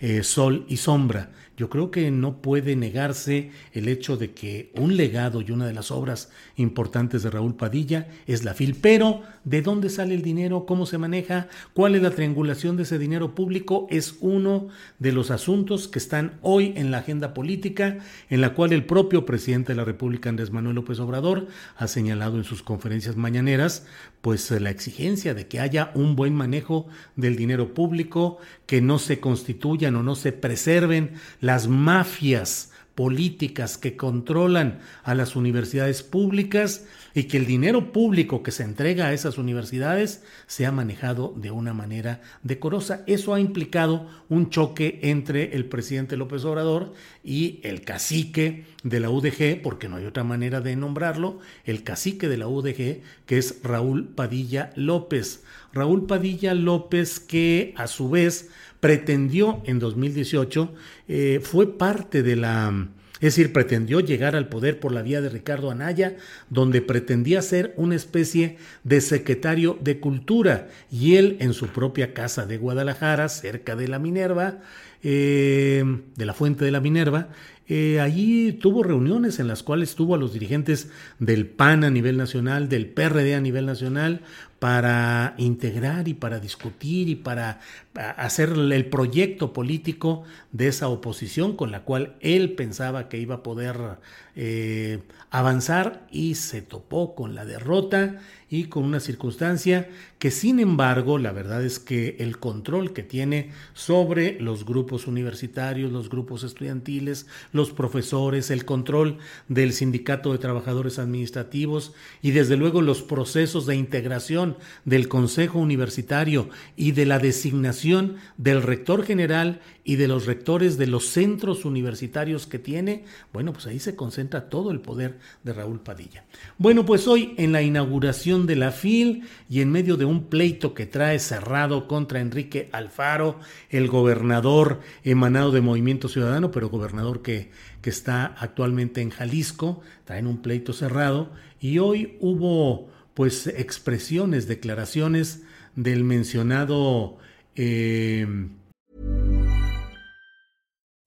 eh, 0.00 0.22
sol 0.22 0.64
y 0.68 0.76
sombra. 0.78 1.30
Yo 1.58 1.68
creo 1.68 1.90
que 1.90 2.12
no 2.12 2.40
puede 2.40 2.76
negarse 2.76 3.50
el 3.72 3.88
hecho 3.88 4.16
de 4.16 4.30
que 4.30 4.70
un 4.76 4.96
legado 4.96 5.42
y 5.42 5.50
una 5.50 5.66
de 5.66 5.72
las 5.72 5.90
obras 5.90 6.30
importantes 6.54 7.24
de 7.24 7.30
Raúl 7.30 7.56
Padilla 7.56 8.06
es 8.28 8.44
la 8.44 8.54
FIL. 8.54 8.76
Pero, 8.80 9.22
¿de 9.42 9.60
dónde 9.60 9.90
sale 9.90 10.14
el 10.14 10.22
dinero? 10.22 10.66
¿Cómo 10.66 10.86
se 10.86 10.98
maneja? 10.98 11.48
¿Cuál 11.74 11.96
es 11.96 12.02
la 12.02 12.12
triangulación 12.12 12.76
de 12.76 12.84
ese 12.84 12.96
dinero 12.96 13.34
público? 13.34 13.88
Es 13.90 14.18
uno 14.20 14.68
de 15.00 15.10
los 15.10 15.32
asuntos 15.32 15.88
que 15.88 15.98
están 15.98 16.38
hoy 16.42 16.74
en 16.76 16.92
la 16.92 16.98
agenda 16.98 17.34
política, 17.34 17.98
en 18.30 18.40
la 18.40 18.54
cual 18.54 18.72
el 18.72 18.86
propio 18.86 19.26
presidente 19.26 19.72
de 19.72 19.78
la 19.78 19.84
República, 19.84 20.28
Andrés 20.28 20.52
Manuel 20.52 20.76
López 20.76 21.00
Obrador, 21.00 21.48
ha 21.76 21.88
señalado 21.88 22.36
en 22.36 22.44
sus 22.44 22.62
conferencias 22.62 23.16
mañaneras, 23.16 23.84
pues 24.20 24.50
la 24.50 24.70
exigencia 24.70 25.34
de 25.34 25.46
que 25.46 25.60
haya 25.60 25.90
un 25.94 26.16
buen 26.16 26.34
manejo 26.34 26.86
del 27.16 27.36
dinero 27.36 27.74
público, 27.74 28.38
que 28.66 28.80
no 28.80 28.98
se 28.98 29.20
constituyan 29.20 29.96
o 29.96 30.02
no 30.02 30.16
se 30.16 30.32
preserven 30.32 31.14
las 31.40 31.68
mafias 31.68 32.72
políticas 32.98 33.78
que 33.78 33.96
controlan 33.96 34.80
a 35.04 35.14
las 35.14 35.36
universidades 35.36 36.02
públicas 36.02 36.84
y 37.14 37.28
que 37.28 37.36
el 37.36 37.46
dinero 37.46 37.92
público 37.92 38.42
que 38.42 38.50
se 38.50 38.64
entrega 38.64 39.06
a 39.06 39.12
esas 39.12 39.38
universidades 39.38 40.24
sea 40.48 40.72
manejado 40.72 41.32
de 41.36 41.52
una 41.52 41.72
manera 41.72 42.22
decorosa. 42.42 43.04
Eso 43.06 43.34
ha 43.34 43.40
implicado 43.40 44.08
un 44.28 44.50
choque 44.50 44.98
entre 45.04 45.54
el 45.54 45.66
presidente 45.66 46.16
López 46.16 46.44
Obrador 46.44 46.92
y 47.22 47.60
el 47.62 47.82
cacique 47.82 48.64
de 48.82 48.98
la 48.98 49.10
UDG, 49.10 49.62
porque 49.62 49.88
no 49.88 49.94
hay 49.94 50.06
otra 50.06 50.24
manera 50.24 50.60
de 50.60 50.74
nombrarlo, 50.74 51.38
el 51.64 51.84
cacique 51.84 52.26
de 52.26 52.36
la 52.36 52.48
UDG, 52.48 53.02
que 53.26 53.38
es 53.38 53.60
Raúl 53.62 54.08
Padilla 54.08 54.72
López. 54.74 55.44
Raúl 55.72 56.06
Padilla 56.06 56.52
López 56.54 57.20
que 57.20 57.74
a 57.76 57.86
su 57.86 58.10
vez 58.10 58.50
pretendió 58.80 59.62
en 59.64 59.78
2018, 59.78 60.74
eh, 61.08 61.40
fue 61.42 61.78
parte 61.78 62.22
de 62.22 62.36
la... 62.36 62.88
Es 63.14 63.34
decir, 63.34 63.52
pretendió 63.52 63.98
llegar 63.98 64.36
al 64.36 64.48
poder 64.48 64.78
por 64.78 64.92
la 64.92 65.02
vía 65.02 65.20
de 65.20 65.28
Ricardo 65.28 65.72
Anaya, 65.72 66.16
donde 66.50 66.80
pretendía 66.80 67.42
ser 67.42 67.74
una 67.76 67.96
especie 67.96 68.58
de 68.84 69.00
secretario 69.00 69.76
de 69.80 69.98
Cultura, 69.98 70.68
y 70.88 71.16
él 71.16 71.36
en 71.40 71.52
su 71.52 71.66
propia 71.66 72.14
casa 72.14 72.46
de 72.46 72.58
Guadalajara, 72.58 73.28
cerca 73.28 73.74
de 73.74 73.88
la 73.88 73.98
Minerva, 73.98 74.60
de 75.02 75.84
la 76.16 76.32
Fuente 76.32 76.64
de 76.64 76.70
la 76.70 76.80
Minerva, 76.80 77.30
eh, 77.70 78.00
allí 78.00 78.52
tuvo 78.54 78.82
reuniones 78.82 79.38
en 79.40 79.46
las 79.46 79.62
cuales 79.62 79.94
tuvo 79.94 80.14
a 80.14 80.18
los 80.18 80.32
dirigentes 80.32 80.88
del 81.18 81.46
PAN 81.46 81.84
a 81.84 81.90
nivel 81.90 82.16
nacional, 82.16 82.70
del 82.70 82.86
PRD 82.86 83.34
a 83.34 83.42
nivel 83.42 83.66
nacional, 83.66 84.22
para 84.58 85.34
integrar 85.38 86.08
y 86.08 86.14
para 86.14 86.40
discutir 86.40 87.08
y 87.08 87.14
para 87.14 87.60
hacer 87.94 88.50
el 88.50 88.86
proyecto 88.86 89.52
político 89.52 90.24
de 90.52 90.68
esa 90.68 90.88
oposición 90.88 91.56
con 91.56 91.70
la 91.70 91.84
cual 91.84 92.16
él 92.20 92.54
pensaba 92.54 93.08
que 93.08 93.18
iba 93.18 93.36
a 93.36 93.42
poder 93.42 93.98
eh, 94.40 95.00
avanzar 95.30 96.06
y 96.12 96.36
se 96.36 96.62
topó 96.62 97.16
con 97.16 97.34
la 97.34 97.44
derrota 97.44 98.20
y 98.48 98.66
con 98.66 98.84
una 98.84 99.00
circunstancia 99.00 99.90
que 100.18 100.30
sin 100.30 100.58
embargo 100.60 101.18
la 101.18 101.32
verdad 101.32 101.62
es 101.64 101.78
que 101.80 102.16
el 102.20 102.38
control 102.38 102.92
que 102.92 103.02
tiene 103.02 103.50
sobre 103.74 104.40
los 104.40 104.64
grupos 104.64 105.08
universitarios, 105.08 105.92
los 105.92 106.08
grupos 106.08 106.44
estudiantiles, 106.44 107.26
los 107.52 107.72
profesores, 107.72 108.50
el 108.50 108.64
control 108.64 109.18
del 109.48 109.72
sindicato 109.72 110.32
de 110.32 110.38
trabajadores 110.38 111.00
administrativos 111.00 111.92
y 112.22 112.30
desde 112.30 112.56
luego 112.56 112.80
los 112.80 113.02
procesos 113.02 113.66
de 113.66 113.74
integración 113.74 114.56
del 114.84 115.08
Consejo 115.08 115.58
Universitario 115.58 116.48
y 116.76 116.92
de 116.92 117.06
la 117.06 117.18
designación 117.18 118.16
del 118.36 118.62
rector 118.62 119.04
general 119.04 119.60
y 119.84 119.96
de 119.96 120.06
los 120.06 120.26
rectores 120.26 120.78
de 120.78 120.86
los 120.86 121.08
centros 121.08 121.64
universitarios 121.64 122.46
que 122.46 122.58
tiene, 122.58 123.04
bueno, 123.32 123.52
pues 123.52 123.66
ahí 123.66 123.78
se 123.78 123.96
concentra 123.96 124.27
todo 124.28 124.70
el 124.70 124.80
poder 124.80 125.18
de 125.42 125.52
Raúl 125.52 125.80
Padilla. 125.80 126.24
Bueno, 126.58 126.84
pues 126.84 127.08
hoy 127.08 127.34
en 127.38 127.52
la 127.52 127.62
inauguración 127.62 128.46
de 128.46 128.56
la 128.56 128.70
FIL 128.70 129.24
y 129.48 129.60
en 129.60 129.70
medio 129.70 129.96
de 129.96 130.04
un 130.04 130.24
pleito 130.24 130.74
que 130.74 130.86
trae 130.86 131.18
cerrado 131.18 131.88
contra 131.88 132.20
Enrique 132.20 132.68
Alfaro, 132.72 133.40
el 133.70 133.88
gobernador 133.88 134.80
emanado 135.02 135.50
de 135.50 135.60
Movimiento 135.60 136.08
Ciudadano, 136.08 136.50
pero 136.50 136.68
gobernador 136.68 137.22
que, 137.22 137.50
que 137.82 137.90
está 137.90 138.26
actualmente 138.38 139.00
en 139.00 139.10
Jalisco, 139.10 139.80
traen 140.04 140.26
un 140.26 140.42
pleito 140.42 140.72
cerrado 140.72 141.30
y 141.60 141.78
hoy 141.78 142.16
hubo 142.20 142.88
pues 143.14 143.46
expresiones, 143.48 144.46
declaraciones 144.46 145.42
del 145.74 146.04
mencionado 146.04 147.18
eh, 147.56 148.26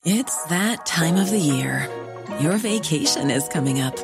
It's 0.04 0.36
that 0.50 0.84
time 0.88 1.16
of 1.16 1.30
the 1.30 1.38
year. 1.38 1.88
Your 2.42 2.58
vacation 2.58 3.30
is 3.30 3.48
coming 3.50 3.82
up. 3.82 3.96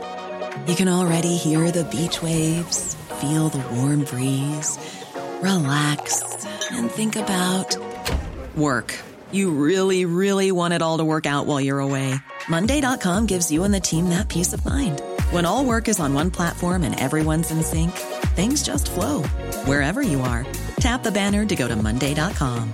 You 0.67 0.75
can 0.75 0.87
already 0.87 1.37
hear 1.37 1.71
the 1.71 1.83
beach 1.85 2.21
waves, 2.21 2.93
feel 3.19 3.49
the 3.49 3.63
warm 3.73 4.03
breeze, 4.03 4.77
relax 5.41 6.45
and 6.71 6.91
think 6.91 7.15
about 7.15 7.75
work. 8.55 8.93
You 9.31 9.49
really, 9.49 10.05
really 10.05 10.51
want 10.51 10.75
it 10.75 10.83
all 10.83 10.99
to 10.99 11.03
work 11.03 11.25
out 11.25 11.47
while 11.47 11.59
you're 11.59 11.79
away. 11.79 12.13
Monday.com 12.47 13.25
gives 13.25 13.51
you 13.51 13.63
and 13.63 13.73
the 13.73 13.79
team 13.79 14.09
that 14.09 14.29
peace 14.29 14.53
of 14.53 14.63
mind. 14.63 15.01
When 15.31 15.45
all 15.45 15.65
work 15.65 15.87
is 15.87 15.99
on 15.99 16.13
one 16.13 16.29
platform 16.29 16.83
and 16.83 16.99
everyone's 16.99 17.49
in 17.49 17.63
sync, 17.63 17.91
things 18.35 18.61
just 18.61 18.91
flow 18.91 19.23
wherever 19.65 20.03
you 20.03 20.21
are. 20.21 20.45
Tap 20.79 21.01
the 21.01 21.11
banner 21.11 21.43
to 21.47 21.55
go 21.55 21.67
to 21.67 21.75
Monday.com. 21.75 22.73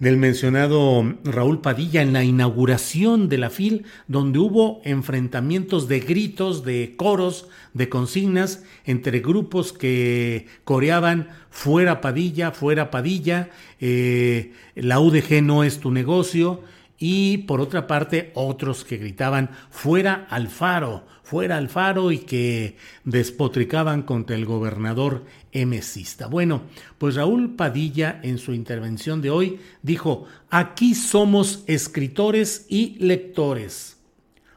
Del 0.00 0.16
mencionado 0.16 1.04
Raúl 1.22 1.60
Padilla 1.60 2.02
en 2.02 2.12
la 2.12 2.24
inauguración 2.24 3.28
de 3.28 3.38
la 3.38 3.48
FIL, 3.48 3.84
donde 4.08 4.40
hubo 4.40 4.80
enfrentamientos 4.84 5.86
de 5.86 6.00
gritos, 6.00 6.64
de 6.64 6.94
coros, 6.96 7.48
de 7.74 7.88
consignas 7.88 8.64
entre 8.84 9.20
grupos 9.20 9.72
que 9.72 10.48
coreaban 10.64 11.28
fuera 11.48 12.00
Padilla, 12.00 12.50
fuera 12.50 12.90
Padilla, 12.90 13.50
eh, 13.80 14.52
la 14.74 14.98
UDG 14.98 15.42
no 15.44 15.62
es 15.62 15.78
tu 15.78 15.92
negocio, 15.92 16.62
y 17.06 17.36
por 17.36 17.60
otra 17.60 17.86
parte 17.86 18.32
otros 18.32 18.82
que 18.82 18.96
gritaban 18.96 19.50
fuera 19.68 20.26
Alfaro, 20.30 21.04
fuera 21.22 21.58
Alfaro 21.58 22.12
y 22.12 22.20
que 22.20 22.78
despotricaban 23.04 24.04
contra 24.04 24.36
el 24.36 24.46
gobernador 24.46 25.26
emesista. 25.52 26.28
Bueno, 26.28 26.62
pues 26.96 27.16
Raúl 27.16 27.56
Padilla 27.56 28.20
en 28.22 28.38
su 28.38 28.54
intervención 28.54 29.20
de 29.20 29.28
hoy 29.28 29.60
dijo, 29.82 30.24
aquí 30.48 30.94
somos 30.94 31.62
escritores 31.66 32.64
y 32.70 32.96
lectores, 33.00 33.98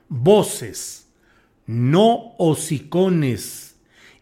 voces, 0.08 1.10
no 1.66 2.34
hocicones 2.38 3.76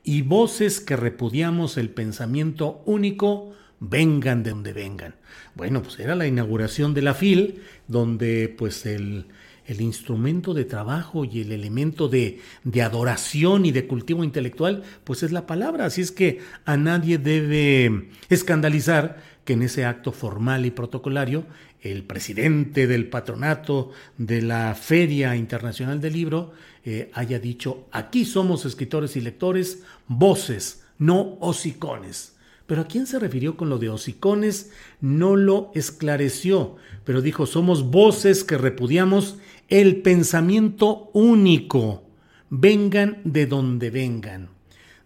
y 0.04 0.24
voces 0.24 0.80
que 0.80 0.96
repudiamos 0.96 1.78
el 1.78 1.92
pensamiento 1.92 2.82
único, 2.88 3.54
vengan 3.90 4.44
de 4.44 4.52
donde 4.52 4.74
vengan. 4.74 5.16
Bueno, 5.56 5.82
pues 5.82 6.00
era 6.00 6.16
la 6.16 6.28
inauguración 6.28 6.94
de 6.94 7.02
la 7.02 7.14
FIL, 7.14 7.62
donde 7.88 8.54
pues 8.58 8.86
el, 8.86 9.28
el 9.68 9.82
instrumento 9.82 10.54
de 10.54 10.66
trabajo 10.66 11.26
y 11.26 11.42
el 11.42 11.52
elemento 11.52 12.08
de, 12.08 12.40
de, 12.64 12.82
adoración 12.82 13.66
y 13.66 13.72
de 13.72 13.88
cultivo 13.88 14.24
intelectual, 14.24 14.84
pues 15.04 15.24
es 15.24 15.32
la 15.32 15.48
palabra. 15.48 15.86
Así 15.86 16.02
es 16.02 16.12
que 16.12 16.40
a 16.66 16.78
nadie 16.78 17.18
debe 17.18 18.10
escandalizar 18.30 19.22
que 19.44 19.54
en 19.54 19.62
ese 19.62 19.86
acto 19.86 20.12
formal 20.12 20.66
y 20.66 20.72
protocolario 20.72 21.46
el 21.82 22.04
presidente 22.04 22.88
del 22.88 23.08
patronato 23.08 23.92
de 24.18 24.42
la 24.42 24.74
Feria 24.74 25.36
Internacional 25.36 26.02
del 26.02 26.14
Libro 26.14 26.54
eh, 26.84 27.12
haya 27.14 27.40
dicho, 27.40 27.88
aquí 27.92 28.26
somos 28.26 28.66
escritores 28.66 29.16
y 29.16 29.22
lectores, 29.22 29.84
voces, 30.08 30.84
no 30.98 31.38
hocicones. 31.40 32.35
Pero 32.66 32.82
a 32.82 32.88
quién 32.88 33.06
se 33.06 33.20
refirió 33.20 33.58
con 33.58 33.70
lo 33.70 33.78
de 33.78 33.90
hocicones 33.90 34.72
no 35.00 35.36
lo 35.36 35.72
esclareció, 35.76 36.78
pero 37.04 37.22
dijo, 37.22 37.46
somos 37.46 37.92
voces 37.92 38.44
que 38.44 38.58
repudiamos 38.58 39.38
el 39.68 40.02
pensamiento 40.02 41.10
único, 41.14 42.04
vengan 42.50 43.22
de 43.24 43.46
donde 43.46 43.92
vengan. 43.92 44.50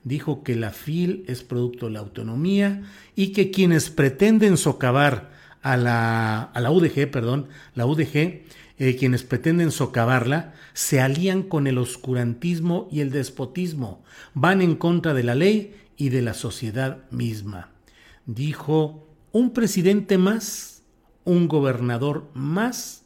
Dijo 0.03 0.43
que 0.43 0.55
la 0.55 0.71
FIL 0.71 1.25
es 1.27 1.43
producto 1.43 1.87
de 1.87 1.93
la 1.93 1.99
autonomía 1.99 2.83
y 3.15 3.33
que 3.33 3.51
quienes 3.51 3.89
pretenden 3.89 4.55
socavar 4.55 5.31
a 5.61 5.75
la, 5.75 6.43
a 6.43 6.61
la 6.61 6.71
UDG, 6.71 7.11
perdón, 7.11 7.49
la 7.75 7.85
UDG, 7.85 8.43
eh, 8.81 8.95
quienes 8.97 9.23
pretenden 9.23 9.71
socavarla, 9.71 10.53
se 10.73 11.01
alían 11.01 11.43
con 11.43 11.67
el 11.67 11.77
oscurantismo 11.77 12.87
y 12.89 13.01
el 13.01 13.11
despotismo, 13.11 14.03
van 14.33 14.61
en 14.61 14.75
contra 14.75 15.13
de 15.13 15.23
la 15.23 15.35
ley 15.35 15.75
y 15.99 16.09
de 16.09 16.23
la 16.23 16.33
sociedad 16.33 17.03
misma. 17.11 17.69
Dijo, 18.25 19.05
un 19.33 19.51
presidente 19.51 20.17
más, 20.17 20.81
un 21.25 21.47
gobernador 21.47 22.29
más, 22.33 23.05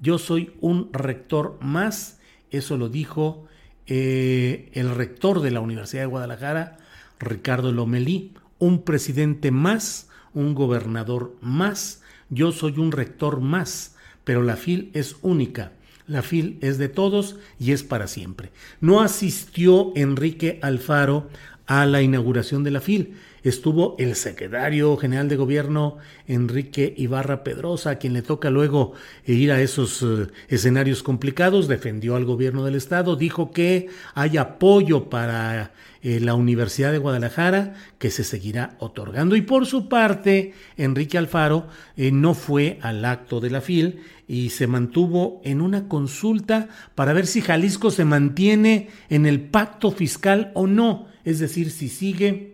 yo 0.00 0.18
soy 0.18 0.52
un 0.60 0.92
rector 0.92 1.56
más, 1.62 2.18
eso 2.50 2.76
lo 2.76 2.88
dijo 2.88 3.46
eh, 3.86 4.68
el 4.74 4.90
rector 4.94 5.40
de 5.40 5.52
la 5.52 5.60
Universidad 5.60 6.02
de 6.02 6.08
Guadalajara, 6.08 6.78
Ricardo 7.20 7.70
Lomelí, 7.70 8.34
un 8.58 8.82
presidente 8.82 9.52
más, 9.52 10.08
un 10.34 10.54
gobernador 10.54 11.36
más, 11.40 12.02
yo 12.30 12.50
soy 12.50 12.78
un 12.78 12.90
rector 12.90 13.40
más, 13.40 13.94
pero 14.24 14.42
la 14.42 14.56
FIL 14.56 14.90
es 14.92 15.16
única. 15.22 15.72
La 16.06 16.20
FIL 16.20 16.58
es 16.60 16.76
de 16.76 16.88
todos 16.88 17.36
y 17.58 17.72
es 17.72 17.82
para 17.82 18.08
siempre. 18.08 18.50
No 18.80 19.00
asistió 19.00 19.92
Enrique 19.94 20.58
Alfaro 20.62 21.28
a 21.66 21.86
la 21.86 22.02
inauguración 22.02 22.64
de 22.64 22.70
la 22.70 22.80
FIL. 22.80 23.14
Estuvo 23.44 23.94
el 23.98 24.16
secretario 24.16 24.96
general 24.96 25.28
de 25.28 25.36
gobierno 25.36 25.98
Enrique 26.26 26.94
Ibarra 26.96 27.44
Pedrosa, 27.44 27.90
a 27.90 27.98
quien 27.98 28.14
le 28.14 28.22
toca 28.22 28.48
luego 28.48 28.94
ir 29.26 29.52
a 29.52 29.60
esos 29.60 30.02
eh, 30.02 30.28
escenarios 30.48 31.02
complicados, 31.02 31.68
defendió 31.68 32.16
al 32.16 32.24
gobierno 32.24 32.64
del 32.64 32.74
estado, 32.74 33.16
dijo 33.16 33.50
que 33.50 33.90
hay 34.14 34.38
apoyo 34.38 35.10
para 35.10 35.72
eh, 36.02 36.20
la 36.20 36.34
Universidad 36.34 36.90
de 36.90 36.96
Guadalajara 36.96 37.74
que 37.98 38.10
se 38.10 38.24
seguirá 38.24 38.76
otorgando. 38.78 39.36
Y 39.36 39.42
por 39.42 39.66
su 39.66 39.90
parte, 39.90 40.54
Enrique 40.78 41.18
Alfaro 41.18 41.66
eh, 41.98 42.10
no 42.12 42.32
fue 42.32 42.78
al 42.80 43.04
acto 43.04 43.40
de 43.40 43.50
la 43.50 43.60
FIL 43.60 44.00
y 44.26 44.50
se 44.50 44.66
mantuvo 44.66 45.42
en 45.44 45.60
una 45.60 45.86
consulta 45.86 46.70
para 46.94 47.12
ver 47.12 47.26
si 47.26 47.42
Jalisco 47.42 47.90
se 47.90 48.06
mantiene 48.06 48.88
en 49.10 49.26
el 49.26 49.42
pacto 49.42 49.90
fiscal 49.90 50.50
o 50.54 50.66
no 50.66 51.12
es 51.24 51.38
decir, 51.38 51.70
si 51.70 51.88
sigue 51.88 52.53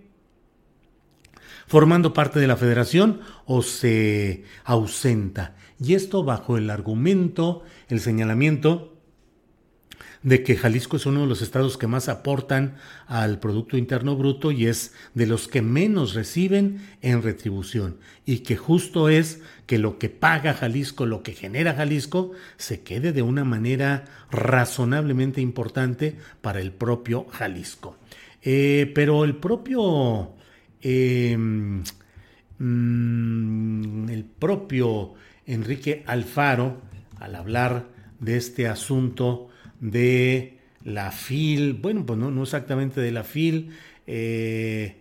formando 1.70 2.12
parte 2.12 2.40
de 2.40 2.48
la 2.48 2.56
federación 2.56 3.20
o 3.46 3.62
se 3.62 4.42
ausenta. 4.64 5.54
Y 5.78 5.94
esto 5.94 6.24
bajo 6.24 6.58
el 6.58 6.68
argumento, 6.68 7.62
el 7.88 8.00
señalamiento 8.00 8.96
de 10.24 10.42
que 10.42 10.56
Jalisco 10.56 10.96
es 10.96 11.06
uno 11.06 11.20
de 11.20 11.28
los 11.28 11.42
estados 11.42 11.78
que 11.78 11.86
más 11.86 12.08
aportan 12.08 12.74
al 13.06 13.38
Producto 13.38 13.76
Interno 13.76 14.16
Bruto 14.16 14.50
y 14.50 14.66
es 14.66 14.94
de 15.14 15.28
los 15.28 15.46
que 15.46 15.62
menos 15.62 16.14
reciben 16.14 16.84
en 17.02 17.22
retribución. 17.22 17.98
Y 18.26 18.40
que 18.40 18.56
justo 18.56 19.08
es 19.08 19.40
que 19.66 19.78
lo 19.78 19.96
que 19.96 20.08
paga 20.08 20.54
Jalisco, 20.54 21.06
lo 21.06 21.22
que 21.22 21.34
genera 21.34 21.74
Jalisco, 21.74 22.32
se 22.56 22.80
quede 22.80 23.12
de 23.12 23.22
una 23.22 23.44
manera 23.44 24.06
razonablemente 24.32 25.40
importante 25.40 26.16
para 26.40 26.60
el 26.60 26.72
propio 26.72 27.26
Jalisco. 27.30 27.96
Eh, 28.42 28.90
pero 28.92 29.22
el 29.22 29.36
propio... 29.36 30.34
Em, 30.82 31.82
mm, 32.58 34.08
el 34.08 34.24
propio 34.24 35.14
Enrique 35.46 36.02
Alfaro, 36.06 36.80
al 37.18 37.34
hablar 37.34 37.88
de 38.18 38.36
este 38.36 38.68
asunto 38.68 39.48
de 39.80 40.58
la 40.84 41.10
FIL, 41.10 41.74
bueno, 41.74 42.06
pues 42.06 42.18
no, 42.18 42.42
exactamente 42.42 43.00
de 43.00 43.12
la 43.12 43.24
FIL, 43.24 43.70
eh, 44.06 44.96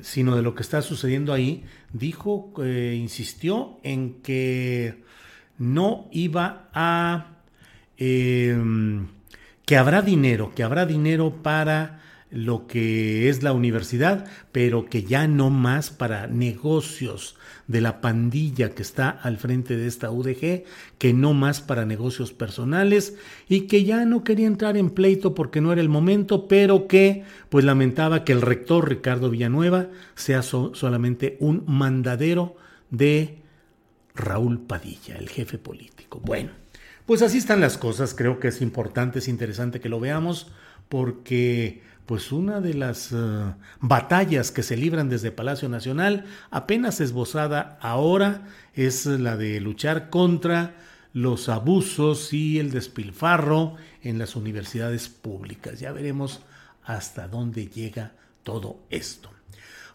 sino 0.00 0.36
de 0.36 0.42
lo 0.42 0.54
que 0.54 0.62
está 0.62 0.82
sucediendo 0.82 1.32
ahí, 1.32 1.64
dijo, 1.92 2.52
eh, 2.62 2.96
insistió 2.98 3.78
en 3.82 4.22
que 4.22 5.02
no 5.58 6.08
iba 6.12 6.68
a, 6.72 7.38
em, 7.96 9.08
que 9.66 9.76
habrá 9.76 10.02
dinero, 10.02 10.52
que 10.54 10.62
habrá 10.62 10.86
dinero 10.86 11.42
para 11.42 12.00
lo 12.30 12.66
que 12.66 13.28
es 13.28 13.42
la 13.42 13.52
universidad, 13.52 14.26
pero 14.52 14.86
que 14.86 15.02
ya 15.02 15.26
no 15.26 15.50
más 15.50 15.90
para 15.90 16.26
negocios 16.26 17.36
de 17.66 17.80
la 17.80 18.00
pandilla 18.00 18.70
que 18.70 18.82
está 18.82 19.10
al 19.10 19.38
frente 19.38 19.76
de 19.76 19.86
esta 19.86 20.10
UDG, 20.10 20.64
que 20.98 21.12
no 21.14 21.34
más 21.34 21.60
para 21.60 21.86
negocios 21.86 22.32
personales 22.32 23.14
y 23.48 23.62
que 23.62 23.84
ya 23.84 24.04
no 24.04 24.24
quería 24.24 24.46
entrar 24.46 24.76
en 24.76 24.90
pleito 24.90 25.34
porque 25.34 25.60
no 25.60 25.72
era 25.72 25.80
el 25.80 25.88
momento, 25.88 26.48
pero 26.48 26.86
que 26.86 27.24
pues 27.48 27.64
lamentaba 27.64 28.24
que 28.24 28.32
el 28.32 28.42
rector 28.42 28.88
Ricardo 28.88 29.30
Villanueva 29.30 29.88
sea 30.14 30.42
solamente 30.42 31.36
un 31.40 31.64
mandadero 31.66 32.56
de 32.90 33.38
Raúl 34.14 34.60
Padilla, 34.60 35.16
el 35.16 35.28
jefe 35.28 35.58
político. 35.58 36.20
Bueno, 36.24 36.50
pues 37.06 37.22
así 37.22 37.38
están 37.38 37.60
las 37.60 37.78
cosas, 37.78 38.14
creo 38.14 38.38
que 38.38 38.48
es 38.48 38.60
importante, 38.60 39.20
es 39.20 39.28
interesante 39.28 39.80
que 39.80 39.88
lo 39.88 40.00
veamos 40.00 40.48
porque 40.88 41.82
pues 42.08 42.32
una 42.32 42.62
de 42.62 42.72
las 42.72 43.12
eh, 43.12 43.16
batallas 43.80 44.50
que 44.50 44.62
se 44.62 44.78
libran 44.78 45.10
desde 45.10 45.30
Palacio 45.30 45.68
Nacional, 45.68 46.24
apenas 46.50 47.02
esbozada 47.02 47.78
ahora, 47.82 48.48
es 48.72 49.04
la 49.04 49.36
de 49.36 49.60
luchar 49.60 50.08
contra 50.08 50.74
los 51.12 51.50
abusos 51.50 52.32
y 52.32 52.60
el 52.60 52.70
despilfarro 52.70 53.76
en 54.02 54.18
las 54.18 54.36
universidades 54.36 55.10
públicas. 55.10 55.80
Ya 55.80 55.92
veremos 55.92 56.40
hasta 56.82 57.28
dónde 57.28 57.66
llega 57.66 58.12
todo 58.42 58.78
esto. 58.88 59.28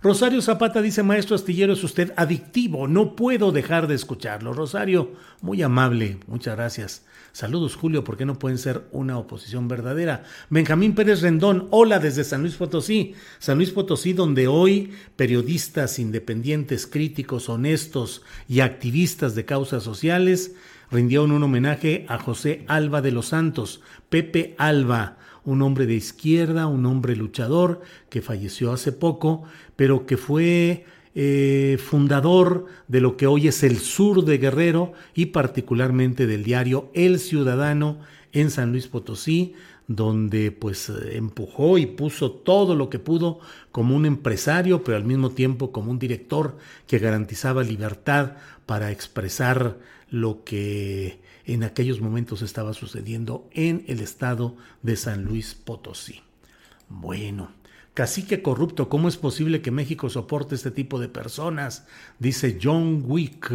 Rosario 0.03 0.41
Zapata 0.41 0.81
dice, 0.81 1.01
maestro 1.01 1.37
astillero, 1.37 1.71
es 1.71 1.81
usted 1.81 2.11
adictivo, 2.17 2.89
no 2.89 3.15
puedo 3.15 3.53
dejar 3.53 3.87
de 3.87 3.95
escucharlo. 3.95 4.51
Rosario, 4.51 5.13
muy 5.39 5.61
amable, 5.61 6.17
muchas 6.27 6.57
gracias. 6.57 7.05
Saludos, 7.31 7.77
Julio, 7.77 8.03
¿por 8.03 8.17
qué 8.17 8.25
no 8.25 8.37
pueden 8.37 8.57
ser 8.57 8.83
una 8.91 9.17
oposición 9.17 9.69
verdadera? 9.69 10.25
Benjamín 10.49 10.93
Pérez 10.93 11.21
Rendón, 11.21 11.69
hola 11.71 11.99
desde 11.99 12.25
San 12.25 12.41
Luis 12.41 12.55
Potosí. 12.55 13.15
San 13.39 13.55
Luis 13.55 13.71
Potosí, 13.71 14.11
donde 14.11 14.49
hoy 14.49 14.91
periodistas 15.15 15.97
independientes, 15.99 16.85
críticos, 16.85 17.47
honestos 17.47 18.23
y 18.49 18.59
activistas 18.59 19.35
de 19.35 19.45
causas 19.45 19.83
sociales 19.83 20.53
rindieron 20.91 21.31
un 21.31 21.43
homenaje 21.43 22.05
a 22.09 22.19
José 22.19 22.65
Alba 22.67 23.01
de 23.01 23.13
los 23.13 23.27
Santos, 23.27 23.79
Pepe 24.09 24.53
Alba, 24.57 25.17
un 25.45 25.61
hombre 25.61 25.85
de 25.85 25.95
izquierda, 25.95 26.67
un 26.67 26.85
hombre 26.85 27.15
luchador 27.15 27.81
que 28.09 28.21
falleció 28.21 28.71
hace 28.71 28.91
poco, 28.91 29.43
pero 29.75 30.05
que 30.05 30.17
fue 30.17 30.85
eh, 31.15 31.77
fundador 31.83 32.65
de 32.87 33.01
lo 33.01 33.17
que 33.17 33.27
hoy 33.27 33.47
es 33.47 33.63
el 33.63 33.77
sur 33.77 34.25
de 34.25 34.37
Guerrero 34.37 34.93
y 35.13 35.27
particularmente 35.27 36.25
del 36.25 36.43
diario 36.43 36.89
El 36.93 37.19
Ciudadano 37.19 37.99
en 38.31 38.49
San 38.49 38.71
Luis 38.71 38.87
Potosí, 38.87 39.53
donde 39.87 40.51
pues 40.51 40.91
empujó 41.11 41.77
y 41.77 41.85
puso 41.85 42.31
todo 42.31 42.75
lo 42.75 42.89
que 42.89 42.99
pudo 42.99 43.39
como 43.71 43.95
un 43.95 44.05
empresario, 44.05 44.83
pero 44.83 44.97
al 44.97 45.03
mismo 45.03 45.29
tiempo 45.31 45.71
como 45.71 45.91
un 45.91 45.99
director 45.99 46.57
que 46.87 46.99
garantizaba 46.99 47.63
libertad 47.63 48.37
para 48.65 48.91
expresar 48.91 49.77
lo 50.09 50.43
que 50.43 51.19
en 51.45 51.63
aquellos 51.63 52.01
momentos 52.01 52.41
estaba 52.41 52.73
sucediendo 52.73 53.49
en 53.51 53.83
el 53.87 53.99
estado 53.99 54.55
de 54.81 54.95
San 54.95 55.25
Luis 55.25 55.55
Potosí. 55.55 56.21
Bueno, 56.89 57.51
cacique 57.93 58.41
corrupto, 58.41 58.89
¿cómo 58.89 59.07
es 59.07 59.17
posible 59.17 59.61
que 59.61 59.71
México 59.71 60.09
soporte 60.09 60.55
este 60.55 60.71
tipo 60.71 60.99
de 60.99 61.09
personas? 61.09 61.85
Dice 62.19 62.59
John 62.61 63.03
Wick. 63.05 63.51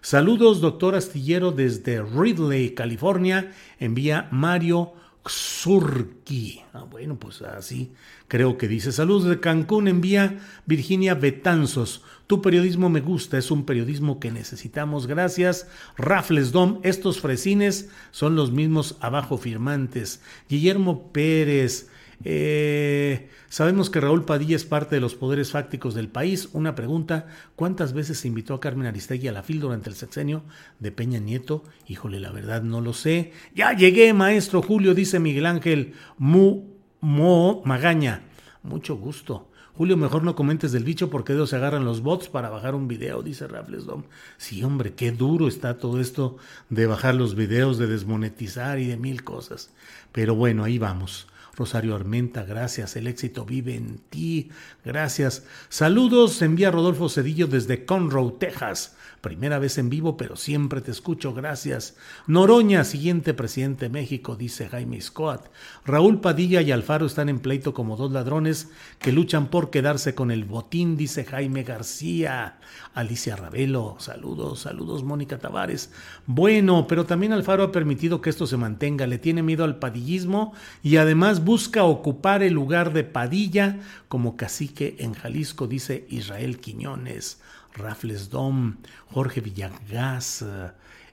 Saludos, 0.00 0.60
doctor 0.60 0.94
Astillero, 0.94 1.52
desde 1.52 2.02
Ridley, 2.02 2.74
California. 2.74 3.52
Envía 3.78 4.28
Mario 4.30 4.92
Xurki. 5.26 6.62
Ah, 6.72 6.84
bueno, 6.84 7.18
pues 7.18 7.42
así 7.42 7.92
creo 8.28 8.56
que 8.56 8.68
dice. 8.68 8.92
Saludos 8.92 9.24
de 9.24 9.40
Cancún, 9.40 9.88
envía 9.88 10.38
Virginia 10.66 11.14
Betanzos. 11.14 12.02
Tu 12.26 12.40
periodismo 12.40 12.88
me 12.88 13.00
gusta, 13.00 13.38
es 13.38 13.50
un 13.50 13.64
periodismo 13.64 14.20
que 14.20 14.30
necesitamos. 14.30 15.06
Gracias. 15.06 15.66
Rafles 15.96 16.52
Dom, 16.52 16.80
estos 16.84 17.20
fresines 17.20 17.90
son 18.12 18.36
los 18.36 18.52
mismos 18.52 18.96
abajo 19.00 19.36
firmantes. 19.36 20.22
Guillermo 20.48 21.12
Pérez. 21.12 21.90
Eh, 22.22 23.30
sabemos 23.48 23.88
que 23.88 24.00
Raúl 24.00 24.24
Padilla 24.24 24.56
es 24.56 24.64
parte 24.64 24.94
de 24.94 25.00
los 25.00 25.14
poderes 25.14 25.50
fácticos 25.50 25.94
del 25.94 26.08
país. 26.08 26.50
Una 26.52 26.74
pregunta, 26.74 27.28
¿cuántas 27.56 27.92
veces 27.92 28.18
se 28.18 28.28
invitó 28.28 28.54
a 28.54 28.60
Carmen 28.60 28.86
Aristegui 28.86 29.28
a 29.28 29.32
la 29.32 29.42
FIL 29.42 29.60
durante 29.60 29.88
el 29.88 29.96
sexenio 29.96 30.42
de 30.78 30.92
Peña 30.92 31.18
Nieto? 31.18 31.64
Híjole, 31.86 32.20
la 32.20 32.30
verdad 32.30 32.62
no 32.62 32.80
lo 32.80 32.92
sé. 32.92 33.32
Ya 33.54 33.72
llegué, 33.72 34.12
maestro 34.12 34.62
Julio, 34.62 34.94
dice 34.94 35.18
Miguel 35.18 35.46
Ángel 35.46 35.94
Mu 36.18 36.64
Mo 37.00 37.62
Magaña. 37.64 38.22
Mucho 38.62 38.96
gusto. 38.96 39.50
Julio, 39.72 39.96
mejor 39.96 40.22
no 40.22 40.34
comentes 40.34 40.72
del 40.72 40.84
bicho 40.84 41.08
porque 41.08 41.32
ellos 41.32 41.48
se 41.48 41.56
agarran 41.56 41.86
los 41.86 42.02
bots 42.02 42.28
para 42.28 42.50
bajar 42.50 42.74
un 42.74 42.86
video, 42.86 43.22
dice 43.22 43.48
Raffles 43.48 43.86
Dom. 43.86 44.02
Sí, 44.36 44.62
hombre, 44.62 44.92
qué 44.92 45.10
duro 45.10 45.48
está 45.48 45.78
todo 45.78 46.00
esto 46.00 46.36
de 46.68 46.84
bajar 46.84 47.14
los 47.14 47.34
videos, 47.34 47.78
de 47.78 47.86
desmonetizar 47.86 48.78
y 48.78 48.86
de 48.86 48.98
mil 48.98 49.24
cosas. 49.24 49.70
Pero 50.12 50.34
bueno, 50.34 50.64
ahí 50.64 50.78
vamos. 50.78 51.26
Rosario 51.56 51.94
Armenta, 51.94 52.44
gracias. 52.44 52.96
El 52.96 53.06
éxito 53.06 53.44
vive 53.44 53.74
en 53.74 53.98
ti. 53.98 54.50
Gracias. 54.84 55.44
Saludos, 55.68 56.40
envía 56.42 56.70
Rodolfo 56.70 57.08
Cedillo 57.08 57.46
desde 57.46 57.84
Conroe, 57.84 58.34
Texas. 58.38 58.96
Primera 59.20 59.58
vez 59.58 59.76
en 59.76 59.90
vivo, 59.90 60.16
pero 60.16 60.34
siempre 60.34 60.80
te 60.80 60.90
escucho. 60.90 61.34
Gracias. 61.34 61.94
Noroña, 62.26 62.84
siguiente 62.84 63.34
presidente 63.34 63.84
de 63.84 63.90
México, 63.90 64.34
dice 64.34 64.66
Jaime 64.70 64.98
Scott. 65.02 65.50
Raúl 65.84 66.22
Padilla 66.22 66.62
y 66.62 66.72
Alfaro 66.72 67.04
están 67.04 67.28
en 67.28 67.38
pleito 67.38 67.74
como 67.74 67.98
dos 67.98 68.12
ladrones 68.12 68.70
que 68.98 69.12
luchan 69.12 69.48
por 69.48 69.68
quedarse 69.68 70.14
con 70.14 70.30
el 70.30 70.46
botín, 70.46 70.96
dice 70.96 71.24
Jaime 71.24 71.64
García. 71.64 72.60
Alicia 72.94 73.36
Ravelo, 73.36 73.96
saludos, 73.98 74.60
saludos, 74.60 75.04
Mónica 75.04 75.38
Tavares. 75.38 75.92
Bueno, 76.26 76.86
pero 76.86 77.04
también 77.04 77.34
Alfaro 77.34 77.64
ha 77.64 77.72
permitido 77.72 78.22
que 78.22 78.30
esto 78.30 78.46
se 78.46 78.56
mantenga. 78.56 79.06
Le 79.06 79.18
tiene 79.18 79.42
miedo 79.42 79.64
al 79.64 79.78
padillismo 79.78 80.54
y 80.82 80.96
además 80.96 81.39
busca 81.44 81.84
ocupar 81.84 82.42
el 82.42 82.52
lugar 82.52 82.92
de 82.92 83.04
Padilla 83.04 83.78
como 84.08 84.36
cacique 84.36 84.96
en 84.98 85.14
Jalisco, 85.14 85.66
dice 85.66 86.06
Israel 86.08 86.58
Quiñones. 86.58 87.40
Rafles 87.74 88.30
Dom, 88.30 88.76
Jorge 89.06 89.40
Villagas, 89.40 90.44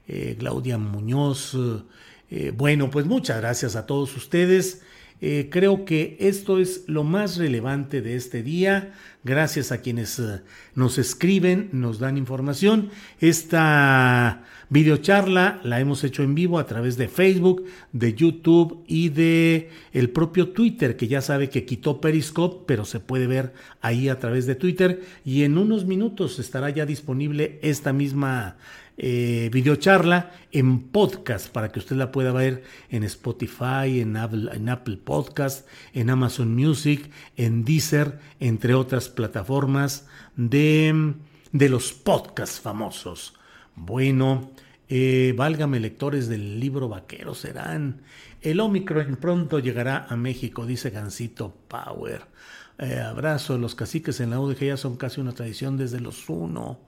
eh, 0.06 0.36
Claudia 0.38 0.78
Muñoz. 0.78 1.56
Eh, 2.30 2.52
bueno, 2.54 2.90
pues 2.90 3.06
muchas 3.06 3.38
gracias 3.38 3.76
a 3.76 3.86
todos 3.86 4.16
ustedes. 4.16 4.82
Eh, 5.20 5.48
creo 5.50 5.84
que 5.84 6.16
esto 6.20 6.58
es 6.58 6.84
lo 6.86 7.02
más 7.02 7.36
relevante 7.36 8.02
de 8.02 8.16
este 8.16 8.42
día. 8.42 8.92
Gracias 9.24 9.72
a 9.72 9.78
quienes 9.78 10.22
nos 10.74 10.98
escriben, 10.98 11.70
nos 11.72 11.98
dan 11.98 12.16
información. 12.16 12.90
Esta 13.20 14.44
videocharla 14.70 15.60
la 15.64 15.80
hemos 15.80 16.04
hecho 16.04 16.22
en 16.22 16.34
vivo 16.34 16.58
a 16.58 16.66
través 16.66 16.96
de 16.96 17.08
Facebook, 17.08 17.64
de 17.92 18.14
YouTube 18.14 18.84
y 18.86 19.08
de 19.08 19.70
el 19.92 20.10
propio 20.10 20.50
Twitter, 20.50 20.96
que 20.96 21.08
ya 21.08 21.20
sabe 21.20 21.48
que 21.48 21.64
quitó 21.64 22.00
Periscope, 22.00 22.64
pero 22.66 22.84
se 22.84 23.00
puede 23.00 23.26
ver 23.26 23.52
ahí 23.80 24.08
a 24.08 24.18
través 24.18 24.46
de 24.46 24.54
Twitter. 24.54 25.02
Y 25.24 25.42
en 25.42 25.58
unos 25.58 25.84
minutos 25.84 26.38
estará 26.38 26.70
ya 26.70 26.86
disponible 26.86 27.58
esta 27.62 27.92
misma 27.92 28.56
eh, 29.00 29.48
videocharla 29.52 30.32
en 30.50 30.88
podcast 30.88 31.52
para 31.52 31.70
que 31.70 31.78
usted 31.78 31.94
la 31.94 32.10
pueda 32.10 32.32
ver 32.32 32.64
en 32.90 33.04
Spotify, 33.04 34.00
en 34.00 34.16
Apple, 34.16 34.50
en 34.52 34.68
Apple 34.68 34.96
Podcast, 34.96 35.68
en 35.94 36.10
Amazon 36.10 36.52
Music, 36.54 37.08
en 37.36 37.64
Deezer, 37.64 38.18
entre 38.40 38.74
otras 38.74 39.08
plataformas 39.08 40.08
de, 40.34 41.14
de 41.52 41.68
los 41.68 41.92
podcasts 41.92 42.58
famosos. 42.58 43.34
Bueno, 43.76 44.50
eh, 44.88 45.32
válgame 45.36 45.78
lectores 45.78 46.28
del 46.28 46.58
libro 46.58 46.88
vaquero 46.88 47.36
serán. 47.36 48.02
El 48.40 48.58
Omicron 48.58 49.16
pronto 49.16 49.60
llegará 49.60 50.06
a 50.08 50.16
México, 50.16 50.66
dice 50.66 50.90
Gancito 50.90 51.54
Power. 51.68 52.22
Eh, 52.78 52.98
abrazo, 52.98 53.58
los 53.58 53.76
caciques 53.76 54.18
en 54.18 54.30
la 54.30 54.40
UDG 54.40 54.58
ya 54.60 54.76
son 54.76 54.96
casi 54.96 55.20
una 55.20 55.34
tradición 55.34 55.76
desde 55.76 56.00
los 56.00 56.28
uno. 56.28 56.80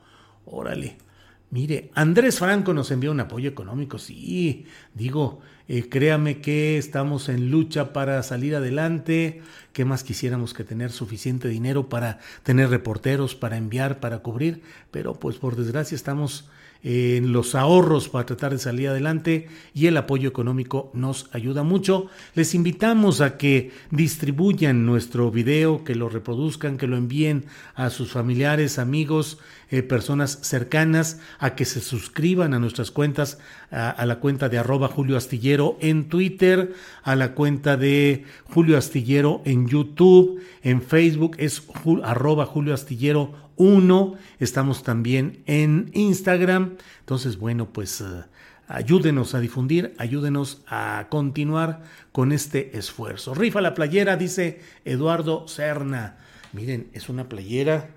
Órale. 0.45 1.10
Mire, 1.51 1.91
Andrés 1.95 2.39
Franco 2.39 2.73
nos 2.73 2.93
envió 2.93 3.11
un 3.11 3.19
apoyo 3.19 3.49
económico, 3.49 3.99
sí, 3.99 4.67
digo, 4.95 5.41
eh, 5.67 5.89
créame 5.89 6.41
que 6.41 6.79
estamos 6.79 7.29
en 7.29 7.51
lucha 7.51 7.93
para 7.93 8.23
salir 8.23 8.55
adelante, 8.55 9.43
¿qué 9.73 9.85
más 9.85 10.05
quisiéramos 10.05 10.55
que 10.55 10.63
tener 10.63 10.93
suficiente 10.93 11.49
dinero 11.49 11.89
para 11.89 12.21
tener 12.45 12.71
reporteros, 12.71 13.35
para 13.35 13.57
enviar, 13.57 13.99
para 13.99 14.21
cubrir? 14.21 14.63
Pero 14.93 15.15
pues 15.15 15.39
por 15.39 15.57
desgracia 15.57 15.97
estamos 15.97 16.49
en 16.83 17.33
los 17.33 17.55
ahorros 17.55 18.09
para 18.09 18.27
tratar 18.27 18.53
de 18.53 18.59
salir 18.59 18.89
adelante 18.89 19.49
y 19.75 19.87
el 19.87 19.97
apoyo 19.97 20.29
económico 20.29 20.91
nos 20.95 21.29
ayuda 21.33 21.63
mucho. 21.63 22.07
Les 22.35 22.55
invitamos 22.55 23.21
a 23.21 23.37
que 23.37 23.73
distribuyan 23.91 24.87
nuestro 24.87 25.31
video, 25.31 25.85
que 25.85 25.95
lo 25.95 26.09
reproduzcan, 26.09 26.79
que 26.79 26.87
lo 26.87 26.97
envíen 26.97 27.45
a 27.75 27.91
sus 27.91 28.13
familiares, 28.13 28.79
amigos, 28.79 29.39
eh, 29.71 29.83
personas 29.83 30.39
cercanas, 30.43 31.21
a 31.39 31.55
que 31.55 31.65
se 31.65 31.81
suscriban 31.81 32.55
a 32.55 32.59
nuestras 32.59 32.91
cuentas, 32.91 33.39
a, 33.71 34.05
la 34.05 34.19
cuenta 34.19 34.49
de 34.49 34.59
arroba 34.59 34.89
Julio 34.89 35.17
Astillero 35.17 35.77
en 35.81 36.09
Twitter, 36.09 36.75
a 37.03 37.15
la 37.15 37.35
cuenta 37.35 37.77
de 37.77 38.25
Julio 38.45 38.77
Astillero 38.77 39.43
en 39.45 39.69
YouTube, 39.69 40.43
en 40.63 40.83
Facebook 40.83 41.37
es 41.39 41.63
arroba 42.03 42.47
Julio 42.47 42.75
Astillero 42.75 43.50
1, 43.61 44.15
estamos 44.39 44.83
también 44.83 45.43
en 45.45 45.91
Instagram. 45.93 46.79
Entonces, 47.01 47.37
bueno, 47.37 47.75
pues 47.75 48.01
eh, 48.01 48.25
ayúdenos 48.69 49.35
a 49.35 49.41
difundir, 49.41 49.95
ayúdenos 49.99 50.63
a 50.67 51.09
continuar 51.11 51.83
con 52.11 52.33
este 52.33 52.79
esfuerzo. 52.79 53.35
Rifa 53.35 53.61
la 53.61 53.75
playera, 53.75 54.17
dice 54.17 54.63
Eduardo 54.87 55.47
Serna. 55.47 56.17
Miren, 56.55 56.89
es 56.95 57.11
una 57.11 57.29
playera 57.29 57.91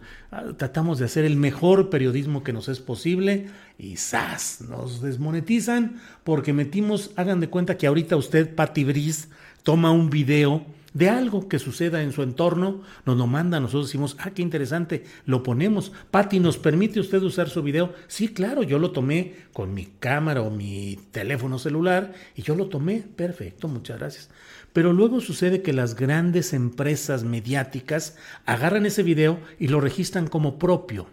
tratamos 0.55 0.97
de 0.97 1.05
hacer 1.05 1.25
el 1.25 1.35
mejor 1.35 1.89
periodismo 1.89 2.43
que 2.43 2.53
nos 2.53 2.69
es 2.69 2.79
posible 2.79 3.49
y 3.77 3.97
¡zas! 3.97 4.61
Nos 4.69 5.01
desmonetizan 5.01 5.99
porque 6.23 6.53
metimos, 6.53 7.11
hagan 7.17 7.41
de 7.41 7.49
cuenta 7.49 7.77
que 7.77 7.87
ahorita 7.87 8.15
usted, 8.15 8.55
Patty 8.55 8.85
Brice, 8.85 9.27
toma 9.63 9.91
un 9.91 10.09
video 10.09 10.65
de 10.93 11.09
algo 11.09 11.47
que 11.47 11.59
suceda 11.59 12.01
en 12.01 12.11
su 12.11 12.23
entorno, 12.23 12.81
nos 13.05 13.17
lo 13.17 13.27
manda, 13.27 13.59
nosotros 13.59 13.87
decimos, 13.87 14.17
ah, 14.19 14.31
qué 14.31 14.41
interesante, 14.41 15.03
lo 15.25 15.43
ponemos. 15.43 15.91
Patti, 16.11 16.39
¿nos 16.39 16.57
permite 16.57 16.99
usted 16.99 17.21
usar 17.21 17.49
su 17.49 17.61
video? 17.61 17.93
Sí, 18.07 18.29
claro, 18.29 18.63
yo 18.63 18.79
lo 18.79 18.91
tomé 18.91 19.35
con 19.53 19.73
mi 19.73 19.85
cámara 19.99 20.41
o 20.41 20.49
mi 20.49 20.97
teléfono 21.11 21.59
celular 21.59 22.13
y 22.35 22.41
yo 22.41 22.55
lo 22.55 22.67
tomé, 22.67 23.01
perfecto, 23.01 23.67
muchas 23.67 23.99
gracias. 23.99 24.29
Pero 24.73 24.93
luego 24.93 25.19
sucede 25.19 25.61
que 25.61 25.73
las 25.73 25.95
grandes 25.95 26.53
empresas 26.53 27.23
mediáticas 27.23 28.17
agarran 28.45 28.85
ese 28.85 29.03
video 29.03 29.39
y 29.59 29.67
lo 29.67 29.81
registran 29.81 30.27
como 30.27 30.59
propio. 30.59 31.07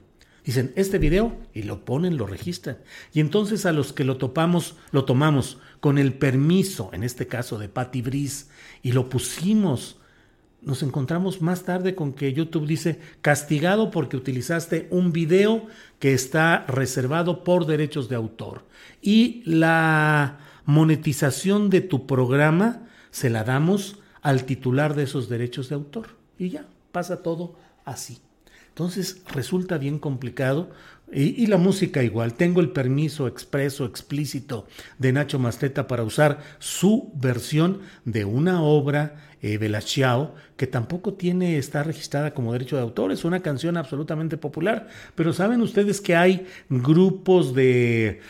Dicen, 0.47 0.73
este 0.77 0.99
video, 0.99 1.37
y 1.53 1.65
lo 1.65 1.85
ponen, 1.85 2.17
lo 2.17 2.25
registran. 2.25 2.79
Y 3.13 3.19
entonces 3.19 3.67
a 3.67 3.73
los 3.73 3.93
que 3.93 4.05
lo 4.05 4.17
topamos, 4.17 4.77
lo 4.93 5.05
tomamos 5.05 5.59
con 5.81 5.99
el 5.99 6.15
permiso, 6.15 6.91
en 6.93 7.03
este 7.03 7.27
caso 7.27 7.59
de 7.59 7.69
Patty 7.69 8.03
Brice, 8.03 8.47
y 8.83 8.93
lo 8.93 9.09
pusimos. 9.09 9.99
Nos 10.63 10.83
encontramos 10.83 11.43
más 11.43 11.65
tarde 11.65 11.95
con 11.95 12.13
que 12.13 12.33
YouTube 12.33 12.67
dice 12.67 12.99
castigado 13.21 13.91
porque 13.91 14.17
utilizaste 14.17 14.89
un 14.91 15.13
video 15.13 15.67
que 15.99 16.13
está 16.13 16.65
reservado 16.67 17.45
por 17.45 17.67
derechos 17.67 18.09
de 18.09 18.17
autor. 18.17 18.65
Y 19.01 19.43
la 19.45 20.39
monetización 20.65 21.71
de 21.71 21.81
tu 21.81 22.07
programa 22.07 22.83
se 23.11 23.31
la 23.31 23.45
damos 23.45 23.99
al 24.23 24.45
titular 24.45 24.95
de 24.95 25.05
esos 25.05 25.29
derechos 25.29 25.69
de 25.69 25.77
autor. 25.77 26.09
Y 26.39 26.51
ya, 26.51 26.67
pasa 26.91 27.23
todo 27.23 27.55
así. 27.85 28.19
Entonces 28.69 29.23
resulta 29.33 29.79
bien 29.79 29.99
complicado. 29.99 30.71
Y, 31.13 31.47
la 31.47 31.57
música 31.57 32.03
igual. 32.03 32.35
Tengo 32.35 32.61
el 32.61 32.71
permiso 32.71 33.29
expreso, 33.29 33.85
explícito 33.85 34.67
de 34.99 35.13
Nacho 35.13 35.39
Mastreta 35.39 35.87
para 35.87 36.03
usar 36.03 36.41
su 36.59 37.13
versión 37.15 37.81
de 38.05 38.25
una 38.25 38.61
obra 38.63 39.17
eh, 39.41 39.59
que 40.57 40.67
tampoco 40.67 41.15
tiene, 41.15 41.59
está 41.59 41.85
registrada 41.85 42.35
como 42.35 42.53
derecho 42.53 42.77
de 42.77 42.83
autor. 42.83 43.13
Es 43.13 43.25
una 43.25 43.41
canción 43.41 43.77
absolutamente 43.77 44.37
popular. 44.37 44.89
Pero 45.15 45.33
saben 45.33 45.61
ustedes 45.61 46.01
que 46.01 46.17
hay 46.17 46.47
grupos 46.69 47.55
de 47.55 48.21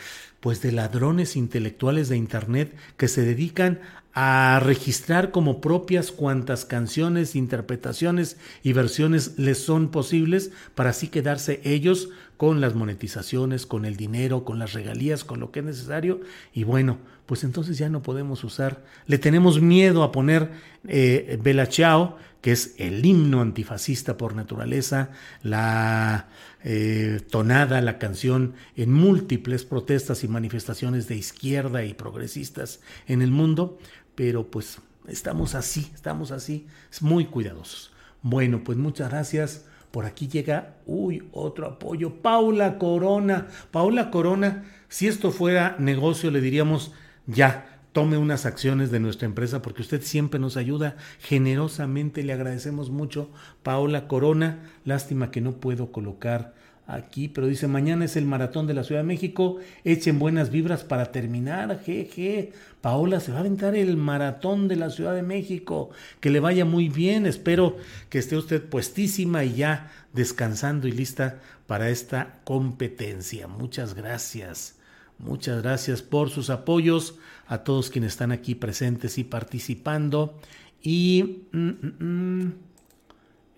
pues 0.41 0.61
de 0.63 0.71
ladrones 0.71 1.35
intelectuales 1.35 2.09
de 2.09 2.17
Internet 2.17 2.77
que 2.97 3.09
se 3.09 3.23
dedican 3.23 3.81
a 4.19 4.61
registrar 4.63 5.31
como 5.31 5.61
propias 5.61 6.11
cuantas 6.11 6.65
canciones, 6.65 7.37
interpretaciones 7.37 8.39
y 8.63 8.73
versiones 8.73 9.39
les 9.39 9.59
son 9.59 9.91
posibles 9.91 10.53
para 10.75 10.91
así 10.91 11.09
quedarse 11.09 11.61
ellos 11.65 12.09
con 12.37 12.61
las 12.61 12.75
monetizaciones, 12.75 13.67
con 13.67 13.85
el 13.85 13.97
dinero, 13.97 14.45
con 14.45 14.59
las 14.59 14.73
regalías, 14.73 15.25
con 15.25 15.41
lo 15.41 15.51
que 15.51 15.61
es 15.61 15.67
necesario. 15.67 16.21
Y 16.53 16.65
bueno, 16.65 16.99
pues 17.27 17.45
entonces 17.45 17.79
ya 17.79 17.89
no 17.89 18.03
podemos 18.03 18.45
usar, 18.45 18.85
le 19.07 19.19
tenemos 19.19 19.61
miedo 19.61 20.03
a 20.03 20.13
poner 20.13 20.51
eh, 20.87 21.39
Bella 21.43 21.67
Ciao, 21.67 22.17
que 22.41 22.53
es 22.53 22.75
el 22.79 23.05
himno 23.05 23.41
antifascista 23.41 24.17
por 24.17 24.35
naturaleza, 24.35 25.11
la 25.43 26.29
eh, 26.63 27.21
tonada, 27.31 27.81
la 27.81 27.99
canción 27.99 28.55
en 28.77 28.93
múltiples 28.93 29.65
protestas 29.65 30.23
y 30.23 30.29
manifestaciones 30.29 31.09
de 31.09 31.17
izquierda 31.17 31.85
y 31.85 31.95
progresistas 31.95 32.81
en 33.09 33.23
el 33.23 33.33
mundo, 33.33 33.79
pero 34.15 34.49
pues 34.49 34.79
estamos 35.09 35.55
así, 35.55 35.91
estamos 35.95 36.31
así, 36.31 36.67
muy 37.01 37.27
cuidadosos. 37.27 37.93
Bueno, 38.23 38.63
pues 38.63 38.79
muchas 38.79 39.11
gracias. 39.11 39.65
Por 39.91 40.05
aquí 40.07 40.29
llega, 40.29 40.77
uy, 40.87 41.29
otro 41.33 41.67
apoyo. 41.67 42.15
Paula 42.23 42.79
Corona. 42.79 43.49
Paula 43.71 44.11
Corona, 44.11 44.65
si 44.89 45.07
esto 45.07 45.31
fuera 45.31 45.77
negocio, 45.79 46.31
le 46.31 46.41
diríamos, 46.41 46.93
ya, 47.27 47.81
tome 47.93 48.19
unas 48.19 48.45
acciones 48.45 48.91
de 48.91 49.01
nuestra 49.01 49.25
empresa 49.25 49.63
porque 49.63 49.81
usted 49.81 50.03
siempre 50.03 50.39
nos 50.39 50.59
ayuda 50.59 50.97
generosamente. 51.21 52.23
Le 52.23 52.35
agradecemos 52.35 52.91
mucho. 52.91 53.31
Paola 53.63 54.07
Corona, 54.07 54.59
lástima 54.85 55.31
que 55.31 55.41
no 55.41 55.53
puedo 55.53 55.93
colocar 55.93 56.55
aquí, 56.87 57.29
pero 57.29 57.47
dice, 57.47 57.67
mañana 57.67 58.05
es 58.05 58.17
el 58.17 58.25
maratón 58.25 58.67
de 58.67 58.75
la 58.75 58.85
Ciudad 58.85 59.01
de 59.01 59.07
México, 59.07 59.59
echen 59.85 60.19
buenas 60.19 60.51
vibras 60.51 60.85
para 60.85 61.13
terminar, 61.13 61.81
jeje. 61.85 62.53
Paola 62.81 63.21
se 63.21 63.33
va 63.33 63.39
a 63.39 63.41
aventar 63.41 63.75
el 63.75 63.97
maratón 63.97 64.69
de 64.69 64.77
la 64.77 64.91
Ciudad 64.91 65.15
de 65.15 65.23
México, 65.23 65.91
que 66.21 66.31
le 66.31 66.41
vaya 66.41 66.65
muy 66.65 66.89
bien, 66.89 67.27
espero 67.27 67.77
que 68.09 68.19
esté 68.19 68.37
usted 68.37 68.63
puestísima 68.63 69.45
y 69.45 69.55
ya 69.55 69.91
descansando 70.13 70.87
y 70.87 70.93
lista 70.93 71.41
para 71.67 71.91
esta 71.91 72.41
competencia. 72.45 73.49
Muchas 73.49 73.95
gracias. 73.95 74.77
Muchas 75.19 75.63
gracias 75.63 76.03
por 76.03 76.31
sus 76.31 76.51
apoyos 76.51 77.19
a 77.47 77.59
todos 77.59 77.91
quienes 77.91 78.13
están 78.13 78.33
aquí 78.33 78.55
presentes 78.55 79.19
y 79.19 79.25
participando. 79.25 80.39
Y 80.83 81.47
mm, 81.53 81.69
mm, 81.69 82.05
mm, 82.05 82.53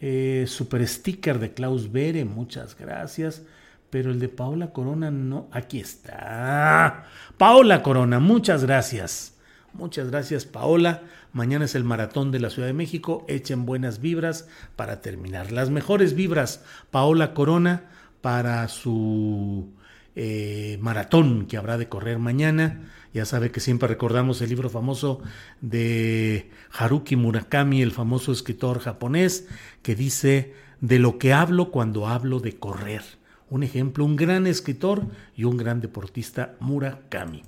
eh, 0.01 0.45
super 0.47 0.87
sticker 0.87 1.39
de 1.39 1.53
Klaus 1.53 1.91
Bere, 1.91 2.25
muchas 2.25 2.77
gracias. 2.77 3.43
Pero 3.91 4.11
el 4.11 4.21
de 4.21 4.29
Paola 4.29 4.73
Corona 4.73 5.11
no, 5.11 5.49
aquí 5.51 5.81
está. 5.81 7.05
Paola 7.39 7.83
Corona, 7.83 8.19
muchas 8.21 8.65
gracias. 8.65 9.35
Muchas 9.73 10.11
gracias 10.11 10.45
Paola. 10.45 11.03
Mañana 11.33 11.65
es 11.65 11.75
el 11.75 11.85
maratón 11.85 12.31
de 12.31 12.41
la 12.41 12.51
Ciudad 12.51 12.69
de 12.69 12.75
México. 12.75 13.25
Echen 13.29 13.65
buenas 13.65 14.01
vibras 14.01 14.49
para 14.77 15.01
terminar. 15.01 15.53
Las 15.53 15.71
mejores 15.71 16.15
vibras, 16.15 16.65
Paola 16.91 17.33
Corona, 17.33 17.85
para 18.21 18.67
su 18.69 19.73
eh, 20.21 20.79
maratón 20.81 21.47
que 21.47 21.57
habrá 21.57 21.79
de 21.79 21.89
correr 21.89 22.19
mañana. 22.19 22.91
Ya 23.15 23.25
sabe 23.25 23.53
que 23.53 23.61
siempre 23.61 23.87
recordamos 23.87 24.43
el 24.43 24.49
libro 24.49 24.69
famoso 24.69 25.23
de 25.61 26.51
Haruki 26.73 27.15
Murakami, 27.15 27.83
el 27.83 27.93
famoso 27.93 28.33
escritor 28.33 28.81
japonés, 28.81 29.47
que 29.81 29.95
dice, 29.95 30.55
de 30.81 30.99
lo 30.99 31.19
que 31.19 31.33
hablo 31.33 31.71
cuando 31.71 32.09
hablo 32.09 32.41
de 32.41 32.59
correr. 32.59 33.03
Un 33.51 33.63
ejemplo, 33.63 34.05
un 34.05 34.17
gran 34.17 34.47
escritor 34.47 35.07
y 35.37 35.45
un 35.45 35.57
gran 35.57 35.81
deportista 35.81 36.55
Murakami. 36.61 37.43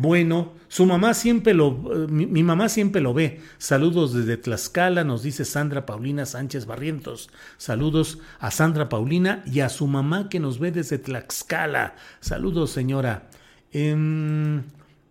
Bueno, 0.00 0.52
su 0.68 0.86
mamá 0.86 1.12
siempre 1.12 1.54
lo, 1.54 1.70
eh, 1.92 2.06
mi, 2.08 2.44
mamá 2.44 2.68
siempre 2.68 3.00
lo 3.00 3.14
ve. 3.14 3.40
Saludos 3.58 4.14
desde 4.14 4.36
Tlaxcala, 4.36 5.02
nos 5.02 5.24
dice 5.24 5.44
Sandra 5.44 5.86
Paulina 5.86 6.24
Sánchez 6.24 6.66
Barrientos. 6.66 7.30
Saludos 7.56 8.20
a 8.38 8.52
Sandra 8.52 8.88
Paulina 8.88 9.42
y 9.44 9.58
a 9.58 9.68
su 9.68 9.88
mamá 9.88 10.28
que 10.28 10.38
nos 10.38 10.60
ve 10.60 10.70
desde 10.70 10.98
Tlaxcala. 10.98 11.96
Saludos, 12.20 12.70
señora. 12.70 13.28
Em, 13.72 14.62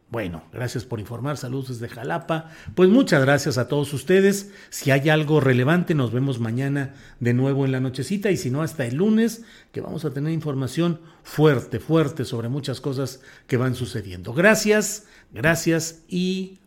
bueno, 0.09 0.43
gracias 0.53 0.85
por 0.85 1.01
informar. 1.01 1.35
Saludos 1.37 1.67
desde 1.67 1.93
Jalapa. 1.93 2.49
Pues 2.75 2.89
muchas 2.89 3.21
gracias 3.21 3.57
a 3.57 3.67
todos 3.67 3.91
ustedes. 3.93 4.51
Si 4.69 4.89
hay 4.91 5.09
algo 5.09 5.41
relevante, 5.41 5.95
nos 5.95 6.13
vemos 6.13 6.39
mañana 6.39 6.93
de 7.19 7.33
nuevo 7.33 7.65
en 7.65 7.73
la 7.73 7.81
nochecita 7.81 8.31
y 8.31 8.37
si 8.37 8.49
no, 8.49 8.61
hasta 8.61 8.85
el 8.85 8.95
lunes, 8.95 9.43
que 9.73 9.81
vamos 9.81 10.05
a 10.05 10.13
tener 10.13 10.31
información 10.31 11.01
fuerte, 11.23 11.79
fuerte 11.79 12.23
sobre 12.23 12.47
muchas 12.47 12.79
cosas 12.79 13.21
que 13.47 13.57
van 13.57 13.75
sucediendo. 13.75 14.33
Gracias, 14.33 15.07
gracias 15.33 16.03
y 16.07 16.59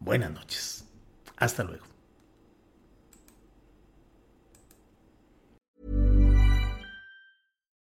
buenas 0.00 0.32
noches. 0.32 0.84
Hasta 1.36 1.62
luego. 1.62 1.85